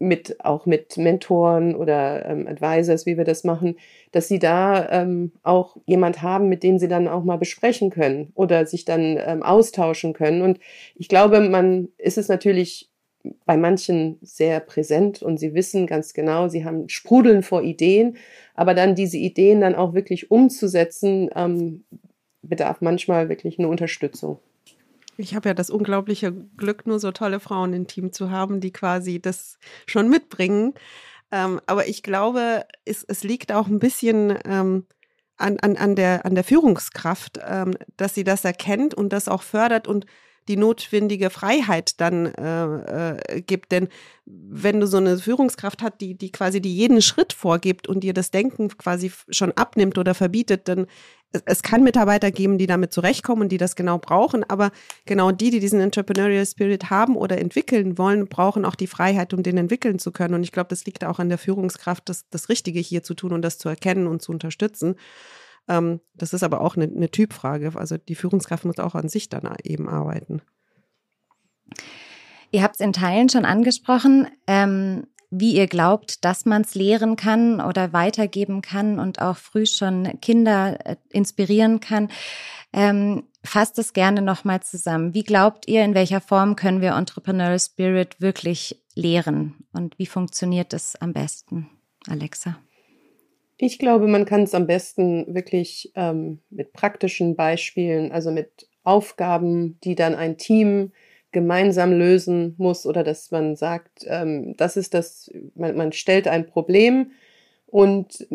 mit 0.02 0.44
auch 0.44 0.66
mit 0.66 0.98
Mentoren 0.98 1.76
oder 1.76 2.26
ähm, 2.26 2.48
Advisors, 2.48 3.06
wie 3.06 3.18
wir 3.18 3.24
das 3.24 3.44
machen, 3.44 3.78
dass 4.12 4.28
sie 4.28 4.40
da 4.40 4.90
ähm, 4.90 5.32
auch 5.44 5.78
jemand 5.86 6.22
haben, 6.22 6.50
mit 6.50 6.64
dem 6.64 6.80
sie 6.80 6.88
dann 6.88 7.08
auch 7.08 7.24
mal 7.24 7.38
besprechen 7.38 7.92
können 7.92 8.32
oder 8.34 8.66
sich 8.66 8.84
dann 8.84 9.20
ähm, 9.24 9.44
austauschen 9.44 10.14
können. 10.14 10.42
Und 10.42 10.60
ich 10.96 11.08
glaube, 11.08 11.40
man 11.42 11.90
ist 11.98 12.18
es 12.18 12.28
natürlich 12.28 12.90
bei 13.46 13.56
manchen 13.56 14.18
sehr 14.24 14.60
präsent 14.60 15.22
und 15.22 15.38
sie 15.38 15.54
wissen 15.54 15.86
ganz 15.86 16.14
genau, 16.14 16.48
sie 16.48 16.66
haben 16.66 16.90
Sprudeln 16.90 17.44
vor 17.44 17.62
Ideen, 17.62 18.18
aber 18.56 18.74
dann 18.74 18.96
diese 18.96 19.18
Ideen 19.18 19.62
dann 19.62 19.76
auch 19.76 19.94
wirklich 19.94 20.32
umzusetzen, 20.32 21.30
ähm, 21.36 21.84
bedarf 22.42 22.82
manchmal 22.82 23.30
wirklich 23.30 23.60
eine 23.60 23.68
Unterstützung. 23.68 24.40
Ich 25.22 25.36
habe 25.36 25.50
ja 25.50 25.54
das 25.54 25.70
unglaubliche 25.70 26.32
Glück, 26.32 26.86
nur 26.88 27.00
so 27.00 27.12
tolle 27.12 27.40
Frauen 27.40 27.74
im 27.74 27.88
Team 27.88 28.12
zu 28.12 28.30
haben, 28.30 28.60
die 28.60 28.72
quasi 28.72 29.22
das 29.22 29.58
schon 29.86 30.10
mitbringen. 30.10 30.74
Ähm, 31.32 31.62
aber 31.66 31.88
ich 31.88 32.04
glaube, 32.04 32.66
es, 32.86 33.04
es 33.04 33.24
liegt 33.24 33.52
auch 33.52 33.68
ein 33.68 33.80
bisschen 33.80 34.38
ähm, 34.46 34.86
an, 35.38 35.58
an, 35.60 35.78
an, 35.78 35.96
der, 35.96 36.26
an 36.26 36.36
der 36.36 36.44
Führungskraft, 36.44 37.40
ähm, 37.46 37.74
dass 37.98 38.14
sie 38.14 38.24
das 38.24 38.46
erkennt 38.46 38.94
und 38.94 39.14
das 39.14 39.28
auch 39.28 39.44
fördert 39.44 39.88
und 39.88 40.06
die 40.48 40.58
notwendige 40.58 41.30
Freiheit 41.30 42.02
dann 42.02 42.26
äh, 42.26 43.16
äh, 43.16 43.42
gibt. 43.42 43.72
Denn 43.72 43.90
wenn 44.26 44.80
du 44.80 44.88
so 44.88 44.98
eine 44.98 45.18
Führungskraft 45.18 45.82
hast, 45.82 46.02
die, 46.02 46.18
die 46.18 46.32
quasi 46.32 46.62
die 46.62 46.76
jeden 46.76 47.02
Schritt 47.02 47.34
vorgibt 47.34 47.88
und 47.88 48.02
dir 48.02 48.14
das 48.14 48.32
Denken 48.32 48.70
quasi 48.70 49.12
schon 49.30 49.52
abnimmt 49.52 49.98
oder 49.98 50.14
verbietet, 50.16 50.68
dann 50.68 50.88
es 51.46 51.63
kann 51.63 51.84
Mitarbeiter 51.84 52.32
geben, 52.32 52.58
die 52.58 52.67
damit 52.67 52.94
zurechtkommen 52.94 53.44
und 53.44 53.50
die 53.50 53.58
das 53.58 53.76
genau 53.76 53.98
brauchen, 53.98 54.44
aber 54.50 54.72
genau 55.06 55.32
die, 55.32 55.50
die 55.50 55.60
diesen 55.60 55.80
Entrepreneurial 55.80 56.46
Spirit 56.46 56.89
haben 56.89 57.15
oder 57.15 57.38
entwickeln 57.38 57.98
wollen, 57.98 58.28
brauchen 58.28 58.65
auch 58.65 58.76
die 58.76 58.88
Freiheit, 58.88 59.34
um 59.34 59.41
den 59.44 59.58
entwickeln 59.58 60.00
zu 60.00 60.12
können. 60.12 60.34
Und 60.34 60.44
ich 60.44 60.52
glaube, 60.52 60.70
das 60.70 60.86
liegt 60.86 61.06
auch 61.06 61.20
an 61.20 61.30
der 61.30 61.38
Führungskraft, 61.38 62.10
das, 62.10 62.28
das 62.30 62.50
Richtige 62.50 62.80
hier 62.80 63.04
zu 63.04 63.13
tun 63.13 63.32
und 63.32 63.41
das 63.41 63.58
zu 63.58 63.70
erkennen 63.70 64.08
und 64.08 64.22
zu 64.22 64.32
unterstützen. 64.32 64.96
Ähm, 65.67 66.02
das 66.13 66.34
ist 66.34 66.44
aber 66.44 66.62
auch 66.62 66.76
eine, 66.76 66.86
eine 66.86 67.10
Typfrage. 67.10 67.72
Also 67.76 67.98
die 67.98 68.15
Führungskraft 68.15 68.65
muss 68.65 68.80
auch 68.80 68.96
an 68.96 69.08
sich 69.08 69.30
dann 69.30 69.50
eben 69.63 69.88
arbeiten. 69.88 70.41
Ihr 72.52 72.63
habt 72.63 72.76
es 72.76 72.82
in 72.82 72.91
Teilen 72.91 73.30
schon 73.30 73.46
angesprochen. 73.46 74.28
Ähm, 74.48 75.08
wie 75.32 75.56
ihr 75.56 75.67
glaubt, 75.67 76.24
dass 76.26 76.46
man 76.46 76.62
es 76.62 76.76
lehren 76.76 77.15
kann 77.15 77.62
oder 77.62 77.94
weitergeben 77.94 78.62
kann 78.62 79.00
und 79.00 79.22
auch 79.22 79.38
früh 79.38 79.65
schon 79.65 80.20
Kinder 80.22 80.78
äh, 80.86 80.96
inspirieren 81.10 81.80
kann. 81.80 82.10
Ähm, 82.74 83.24
fasst 83.44 83.80
es 83.80 83.94
gerne 83.94 84.22
nochmal 84.22 84.62
zusammen. 84.62 85.13
Wie 85.13 85.24
glaubt 85.24 85.67
ihr, 85.67 85.84
in 85.84 85.96
welcher 85.96 86.22
Form 86.22 86.56
können 86.56 86.82
wir 86.82 86.91
Entrepreneurial 86.91 87.60
Spirit 87.60 88.22
wirklich 88.22 88.82
lehren 88.94 89.65
und 89.74 89.98
wie 89.98 90.06
funktioniert 90.06 90.74
es 90.74 90.96
am 90.98 91.13
besten, 91.13 91.70
Alexa? 92.08 92.58
Ich 93.58 93.80
glaube, 93.80 94.08
man 94.08 94.26
kann 94.26 94.44
es 94.44 94.54
am 94.54 94.67
besten 94.67 95.34
wirklich 95.34 95.91
ähm, 95.96 96.39
mit 96.50 96.74
praktischen 96.74 97.36
Beispielen, 97.36 98.12
also 98.12 98.32
mit 98.32 98.67
Aufgaben, 98.84 99.80
die 99.84 99.96
dann 99.96 100.15
ein 100.15 100.38
Team 100.38 100.91
gemeinsam 101.32 101.91
lösen 101.94 102.56
muss 102.58 102.86
oder 102.86 103.04
dass 103.04 103.32
man 103.32 103.56
sagt, 103.56 104.06
ähm, 104.08 104.56
das 104.58 104.78
ist 104.78 104.94
das, 104.94 105.32
man, 105.56 105.76
man 105.76 105.91
stellt 105.91 106.28
ein 106.28 106.46
Problem 106.46 107.12
und 107.67 108.28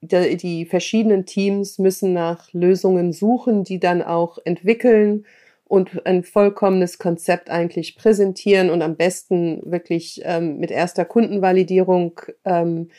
die, 0.00 0.36
die 0.36 0.66
verschiedenen 0.66 1.26
Teams 1.26 1.78
müssen 1.78 2.12
nach 2.12 2.52
Lösungen 2.52 3.12
suchen, 3.12 3.64
die 3.64 3.80
dann 3.80 4.02
auch 4.02 4.38
entwickeln 4.44 5.24
und 5.64 6.04
ein 6.04 6.22
vollkommenes 6.22 6.98
Konzept 6.98 7.48
eigentlich 7.48 7.96
präsentieren 7.96 8.68
und 8.68 8.82
am 8.82 8.96
besten 8.96 9.62
wirklich 9.64 10.20
ähm, 10.24 10.58
mit 10.58 10.70
erster 10.70 11.06
Kundenvalidierung 11.06 12.20
ähm, 12.44 12.90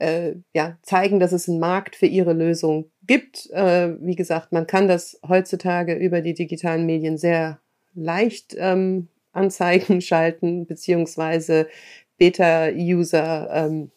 äh, 0.00 0.34
ja, 0.52 0.76
zeigen, 0.82 1.20
dass 1.20 1.32
es 1.32 1.48
einen 1.48 1.60
Markt 1.60 1.94
für 1.94 2.06
ihre 2.06 2.32
Lösung 2.32 2.90
gibt. 3.06 3.48
Äh, 3.50 3.94
wie 4.00 4.16
gesagt, 4.16 4.52
man 4.52 4.66
kann 4.66 4.88
das 4.88 5.20
heutzutage 5.26 5.94
über 5.94 6.20
die 6.20 6.34
digitalen 6.34 6.84
Medien 6.84 7.16
sehr 7.16 7.60
leicht 7.96 8.54
ähm, 8.58 9.08
Anzeigen 9.32 10.00
schalten, 10.00 10.66
beziehungsweise 10.66 11.68
Beta-User 12.18 13.48
ähm, 13.52 13.90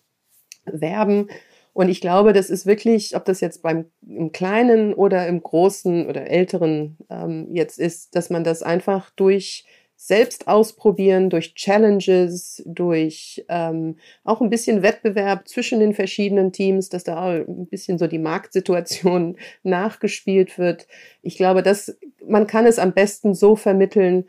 werben. 0.65 1.29
Und 1.73 1.89
ich 1.89 2.01
glaube, 2.01 2.33
das 2.33 2.49
ist 2.49 2.65
wirklich, 2.65 3.15
ob 3.15 3.25
das 3.25 3.39
jetzt 3.39 3.61
beim 3.61 3.85
im 4.05 4.31
Kleinen 4.31 4.93
oder 4.93 5.27
im 5.27 5.41
Großen 5.41 6.07
oder 6.07 6.27
Älteren 6.27 6.97
ähm, 7.09 7.47
jetzt 7.53 7.79
ist, 7.79 8.15
dass 8.15 8.29
man 8.29 8.43
das 8.43 8.63
einfach 8.63 9.11
durch 9.11 9.65
selbst 10.01 10.47
ausprobieren, 10.47 11.29
durch 11.29 11.55
Challenges, 11.55 12.63
durch 12.65 13.43
ähm, 13.49 13.97
auch 14.23 14.39
ein 14.39 14.49
bisschen 14.49 14.81
Wettbewerb 14.81 15.45
zwischen 15.45 15.81
den 15.81 15.93
verschiedenen 15.93 16.53
Teams, 16.53 16.87
dass 16.87 17.03
da 17.03 17.17
auch 17.17 17.45
ein 17.45 17.67
bisschen 17.67 17.97
so 17.97 18.07
die 18.07 18.17
Marktsituation 18.17 19.35
nachgespielt 19.63 20.57
wird. 20.57 20.87
Ich 21.21 21.35
glaube, 21.35 21.63
dass 21.63 21.97
man 22.25 22.47
kann 22.47 22.65
es 22.65 22.79
am 22.79 22.93
besten 22.93 23.33
so 23.33 23.57
vermitteln, 23.57 24.23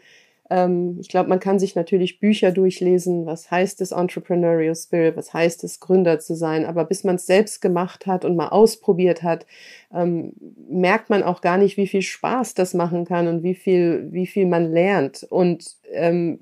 ähm, 0.50 0.98
ich 1.00 1.08
glaube, 1.08 1.28
man 1.28 1.40
kann 1.40 1.58
sich 1.58 1.76
natürlich 1.76 2.18
Bücher 2.18 2.50
durchlesen, 2.50 3.24
was 3.24 3.50
heißt 3.50 3.80
es 3.80 3.92
Entrepreneurial 3.92 4.74
Spirit, 4.74 5.16
was 5.16 5.32
heißt 5.32 5.62
es 5.64 5.80
Gründer 5.80 6.18
zu 6.18 6.34
sein, 6.34 6.66
aber 6.66 6.84
bis 6.84 7.04
man 7.04 7.14
es 7.14 7.26
selbst 7.26 7.62
gemacht 7.62 8.06
hat 8.06 8.24
und 8.24 8.36
mal 8.36 8.48
ausprobiert 8.48 9.22
hat, 9.22 9.46
ähm, 9.94 10.32
merkt 10.68 11.08
man 11.08 11.22
auch 11.22 11.40
gar 11.40 11.56
nicht, 11.56 11.76
wie 11.76 11.86
viel 11.86 12.02
Spaß 12.02 12.54
das 12.54 12.74
machen 12.74 13.04
kann 13.04 13.28
und 13.28 13.42
wie 13.44 13.54
viel, 13.54 14.08
wie 14.10 14.26
viel 14.26 14.46
man 14.46 14.72
lernt. 14.72 15.24
Und 15.30 15.76
ähm, 15.92 16.40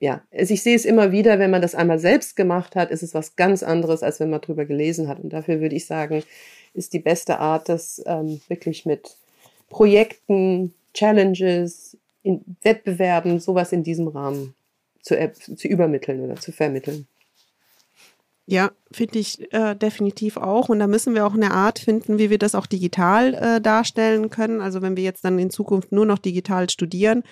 ja, 0.00 0.22
also 0.32 0.54
ich 0.54 0.62
sehe 0.62 0.74
es 0.74 0.84
immer 0.84 1.12
wieder, 1.12 1.38
wenn 1.38 1.50
man 1.50 1.62
das 1.62 1.74
einmal 1.74 1.98
selbst 1.98 2.34
gemacht 2.34 2.74
hat, 2.74 2.90
ist 2.90 3.02
es 3.02 3.14
was 3.14 3.36
ganz 3.36 3.62
anderes, 3.62 4.02
als 4.02 4.18
wenn 4.18 4.30
man 4.30 4.40
drüber 4.40 4.64
gelesen 4.64 5.08
hat. 5.08 5.20
Und 5.20 5.32
dafür 5.32 5.60
würde 5.60 5.76
ich 5.76 5.86
sagen, 5.86 6.24
ist 6.74 6.94
die 6.94 6.98
beste 6.98 7.38
Art, 7.38 7.68
das 7.68 8.02
ähm, 8.06 8.40
wirklich 8.48 8.86
mit 8.86 9.16
Projekten, 9.68 10.74
Challenges, 10.94 11.96
in 12.22 12.56
Wettbewerben 12.62 13.40
sowas 13.40 13.72
in 13.72 13.82
diesem 13.82 14.08
Rahmen 14.08 14.54
zu, 15.00 15.16
zu 15.56 15.68
übermitteln 15.68 16.20
oder 16.20 16.36
zu 16.36 16.52
vermitteln. 16.52 17.06
Ja, 18.46 18.72
finde 18.90 19.18
ich 19.18 19.52
äh, 19.52 19.74
definitiv 19.76 20.36
auch. 20.36 20.68
Und 20.68 20.80
da 20.80 20.86
müssen 20.86 21.14
wir 21.14 21.26
auch 21.26 21.34
eine 21.34 21.52
Art 21.52 21.78
finden, 21.78 22.18
wie 22.18 22.28
wir 22.28 22.38
das 22.38 22.54
auch 22.54 22.66
digital 22.66 23.34
äh, 23.34 23.60
darstellen 23.60 24.30
können. 24.30 24.60
Also 24.60 24.82
wenn 24.82 24.96
wir 24.96 25.04
jetzt 25.04 25.24
dann 25.24 25.38
in 25.38 25.50
Zukunft 25.50 25.92
nur 25.92 26.06
noch 26.06 26.18
digital 26.18 26.68
studieren, 26.68 27.22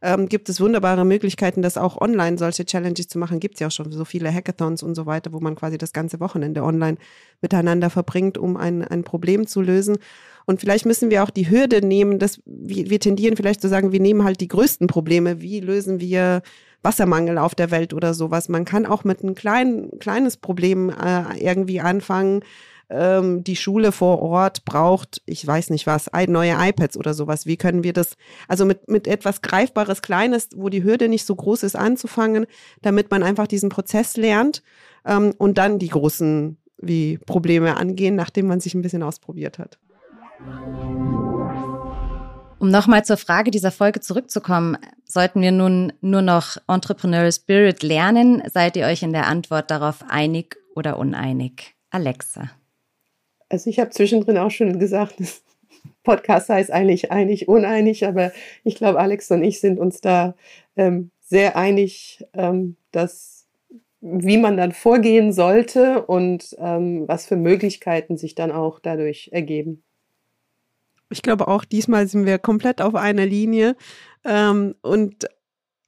ähm, 0.00 0.28
gibt 0.28 0.48
es 0.48 0.60
wunderbare 0.60 1.04
Möglichkeiten, 1.04 1.62
das 1.62 1.76
auch 1.76 2.00
online 2.00 2.38
solche 2.38 2.64
Challenges 2.64 3.08
zu 3.08 3.18
machen. 3.18 3.40
Gibt 3.40 3.54
es 3.54 3.60
ja 3.60 3.66
auch 3.66 3.72
schon 3.72 3.92
so 3.92 4.04
viele 4.04 4.32
Hackathons 4.32 4.82
und 4.82 4.94
so 4.94 5.06
weiter, 5.06 5.32
wo 5.32 5.40
man 5.40 5.54
quasi 5.54 5.78
das 5.78 5.92
ganze 5.92 6.18
Wochenende 6.20 6.62
online 6.62 6.96
miteinander 7.42 7.90
verbringt, 7.90 8.38
um 8.38 8.56
ein, 8.56 8.82
ein 8.82 9.04
Problem 9.04 9.46
zu 9.46 9.60
lösen. 9.60 9.98
Und 10.46 10.60
vielleicht 10.60 10.86
müssen 10.86 11.10
wir 11.10 11.22
auch 11.22 11.30
die 11.30 11.50
Hürde 11.50 11.84
nehmen, 11.84 12.18
dass 12.18 12.40
wir, 12.44 12.90
wir 12.90 13.00
tendieren 13.00 13.36
vielleicht 13.36 13.60
zu 13.60 13.68
sagen, 13.68 13.92
wir 13.92 14.00
nehmen 14.00 14.24
halt 14.24 14.40
die 14.40 14.48
größten 14.48 14.86
Probleme. 14.86 15.40
Wie 15.40 15.60
lösen 15.60 16.00
wir 16.00 16.42
Wassermangel 16.82 17.38
auf 17.38 17.54
der 17.54 17.70
Welt 17.70 17.94
oder 17.94 18.14
sowas? 18.14 18.48
Man 18.48 18.64
kann 18.64 18.86
auch 18.86 19.04
mit 19.04 19.22
einem 19.22 19.34
kleinen, 19.34 19.98
kleines 19.98 20.36
Problem 20.36 20.90
äh, 20.90 21.38
irgendwie 21.38 21.80
anfangen. 21.80 22.40
Ähm, 22.90 23.42
die 23.42 23.56
Schule 23.56 23.92
vor 23.92 24.20
Ort 24.20 24.66
braucht, 24.66 25.22
ich 25.24 25.46
weiß 25.46 25.70
nicht 25.70 25.86
was, 25.86 26.10
neue 26.28 26.54
iPads 26.58 26.98
oder 26.98 27.14
sowas. 27.14 27.46
Wie 27.46 27.56
können 27.56 27.82
wir 27.82 27.94
das, 27.94 28.16
also 28.46 28.66
mit, 28.66 28.90
mit 28.90 29.06
etwas 29.06 29.40
Greifbares, 29.40 30.02
Kleines, 30.02 30.50
wo 30.54 30.68
die 30.68 30.84
Hürde 30.84 31.08
nicht 31.08 31.24
so 31.24 31.34
groß 31.34 31.62
ist, 31.62 31.76
anzufangen, 31.76 32.46
damit 32.82 33.10
man 33.10 33.22
einfach 33.22 33.46
diesen 33.46 33.70
Prozess 33.70 34.18
lernt 34.18 34.62
ähm, 35.06 35.34
und 35.38 35.56
dann 35.56 35.78
die 35.78 35.88
großen 35.88 36.58
wie 36.78 37.18
Probleme 37.18 37.76
angehen, 37.76 38.14
nachdem 38.14 38.46
man 38.46 38.60
sich 38.60 38.74
ein 38.74 38.82
bisschen 38.82 39.02
ausprobiert 39.02 39.58
hat. 39.58 39.78
Um 42.58 42.70
nochmal 42.70 43.04
zur 43.04 43.18
Frage 43.18 43.50
dieser 43.50 43.70
Folge 43.70 44.00
zurückzukommen, 44.00 44.78
sollten 45.04 45.42
wir 45.42 45.52
nun 45.52 45.92
nur 46.00 46.22
noch 46.22 46.56
Entrepreneurial 46.66 47.30
Spirit 47.30 47.82
lernen? 47.82 48.42
Seid 48.52 48.76
ihr 48.76 48.86
euch 48.86 49.02
in 49.02 49.12
der 49.12 49.26
Antwort 49.26 49.70
darauf 49.70 50.02
einig 50.08 50.56
oder 50.74 50.98
uneinig? 50.98 51.74
Alexa. 51.90 52.50
Also 53.48 53.68
ich 53.68 53.78
habe 53.78 53.90
zwischendrin 53.90 54.38
auch 54.38 54.50
schon 54.50 54.78
gesagt, 54.78 55.20
das 55.20 55.42
Podcast 56.02 56.48
heißt 56.48 56.70
eigentlich 56.70 57.12
einig, 57.12 57.48
uneinig, 57.48 58.06
aber 58.06 58.32
ich 58.64 58.76
glaube, 58.76 58.98
Alex 58.98 59.30
und 59.30 59.44
ich 59.44 59.60
sind 59.60 59.78
uns 59.78 60.00
da 60.00 60.34
ähm, 60.76 61.10
sehr 61.20 61.56
einig, 61.56 62.24
ähm, 62.32 62.76
dass 62.92 63.46
wie 64.00 64.36
man 64.36 64.56
dann 64.56 64.72
vorgehen 64.72 65.32
sollte 65.32 66.04
und 66.06 66.54
ähm, 66.58 67.04
was 67.08 67.26
für 67.26 67.36
Möglichkeiten 67.36 68.18
sich 68.18 68.34
dann 68.34 68.52
auch 68.52 68.78
dadurch 68.78 69.30
ergeben. 69.32 69.82
Ich 71.10 71.22
glaube 71.22 71.48
auch 71.48 71.64
diesmal 71.64 72.06
sind 72.08 72.26
wir 72.26 72.38
komplett 72.38 72.80
auf 72.80 72.94
einer 72.94 73.26
Linie. 73.26 73.76
Ähm, 74.24 74.74
und 74.82 75.26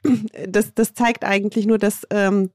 das, 0.49 0.75
das 0.75 0.95
zeigt 0.95 1.25
eigentlich 1.25 1.67
nur, 1.67 1.79
dass, 1.79 2.07
ähm, 2.11 2.51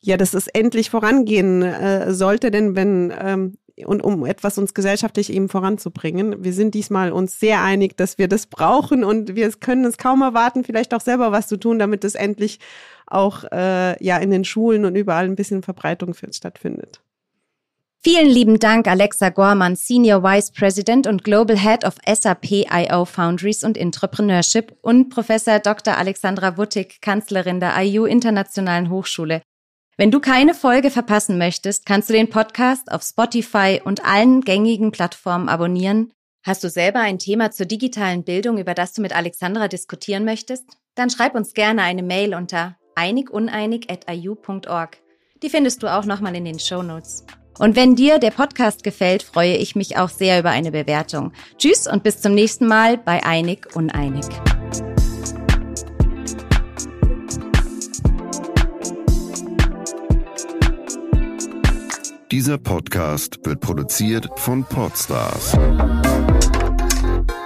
ja, 0.00 0.16
dass 0.16 0.34
es 0.34 0.46
endlich 0.48 0.90
vorangehen 0.90 1.62
äh, 1.62 2.12
sollte, 2.12 2.50
denn 2.50 2.76
wenn, 2.76 3.12
ähm, 3.18 3.58
und 3.84 4.02
um 4.02 4.24
etwas 4.24 4.56
uns 4.56 4.72
gesellschaftlich 4.72 5.30
eben 5.30 5.50
voranzubringen. 5.50 6.42
Wir 6.42 6.54
sind 6.54 6.74
diesmal 6.74 7.12
uns 7.12 7.38
sehr 7.38 7.62
einig, 7.62 7.96
dass 7.96 8.16
wir 8.16 8.26
das 8.26 8.46
brauchen 8.46 9.04
und 9.04 9.34
wir 9.34 9.50
können 9.50 9.84
es 9.84 9.98
kaum 9.98 10.22
erwarten, 10.22 10.64
vielleicht 10.64 10.94
auch 10.94 11.02
selber 11.02 11.30
was 11.30 11.46
zu 11.46 11.58
tun, 11.58 11.78
damit 11.78 12.02
es 12.04 12.14
endlich 12.14 12.58
auch 13.06 13.44
äh, 13.52 14.02
ja 14.02 14.16
in 14.16 14.30
den 14.30 14.44
Schulen 14.44 14.86
und 14.86 14.96
überall 14.96 15.26
ein 15.26 15.36
bisschen 15.36 15.62
Verbreitung 15.62 16.14
stattfindet. 16.14 17.02
Vielen 18.08 18.28
lieben 18.28 18.60
Dank, 18.60 18.86
Alexa 18.86 19.30
Gorman, 19.30 19.74
Senior 19.74 20.22
Vice 20.22 20.52
President 20.52 21.08
und 21.08 21.24
Global 21.24 21.58
Head 21.58 21.84
of 21.84 21.96
SAP 22.06 22.64
IO 22.72 23.04
Foundries 23.04 23.64
und 23.64 23.76
Entrepreneurship 23.76 24.76
und 24.80 25.08
Professor 25.08 25.58
Dr. 25.58 25.96
Alexandra 25.96 26.56
Wuttig, 26.56 27.00
Kanzlerin 27.00 27.58
der 27.58 27.76
IU 27.82 28.04
Internationalen 28.04 28.90
Hochschule. 28.90 29.42
Wenn 29.96 30.12
du 30.12 30.20
keine 30.20 30.54
Folge 30.54 30.92
verpassen 30.92 31.36
möchtest, 31.36 31.84
kannst 31.84 32.08
du 32.08 32.12
den 32.12 32.30
Podcast 32.30 32.92
auf 32.92 33.02
Spotify 33.02 33.80
und 33.84 34.04
allen 34.04 34.42
gängigen 34.42 34.92
Plattformen 34.92 35.48
abonnieren. 35.48 36.12
Hast 36.44 36.62
du 36.62 36.70
selber 36.70 37.00
ein 37.00 37.18
Thema 37.18 37.50
zur 37.50 37.66
digitalen 37.66 38.22
Bildung, 38.22 38.58
über 38.58 38.74
das 38.74 38.92
du 38.92 39.02
mit 39.02 39.16
Alexandra 39.16 39.66
diskutieren 39.66 40.24
möchtest? 40.24 40.62
Dann 40.94 41.10
schreib 41.10 41.34
uns 41.34 41.54
gerne 41.54 41.82
eine 41.82 42.04
Mail 42.04 42.36
unter 42.36 42.76
einiguneinig.iu.org. 42.94 44.98
Die 45.42 45.50
findest 45.50 45.82
du 45.82 45.92
auch 45.92 46.04
nochmal 46.04 46.36
in 46.36 46.44
den 46.44 46.60
Show 46.60 46.84
Notes. 46.84 47.26
Und 47.58 47.76
wenn 47.76 47.96
dir 47.96 48.18
der 48.18 48.30
Podcast 48.30 48.82
gefällt, 48.82 49.22
freue 49.22 49.56
ich 49.56 49.76
mich 49.76 49.96
auch 49.96 50.10
sehr 50.10 50.38
über 50.38 50.50
eine 50.50 50.72
Bewertung. 50.72 51.32
Tschüss 51.58 51.86
und 51.86 52.02
bis 52.02 52.20
zum 52.20 52.34
nächsten 52.34 52.66
Mal 52.66 52.98
bei 52.98 53.24
Einig 53.24 53.74
Uneinig. 53.74 54.26
Dieser 62.30 62.58
Podcast 62.58 63.38
wird 63.44 63.60
produziert 63.60 64.28
von 64.36 64.64
Podstars 64.64 65.52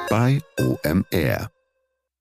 bei 0.09 0.40
OMR. 0.59 1.60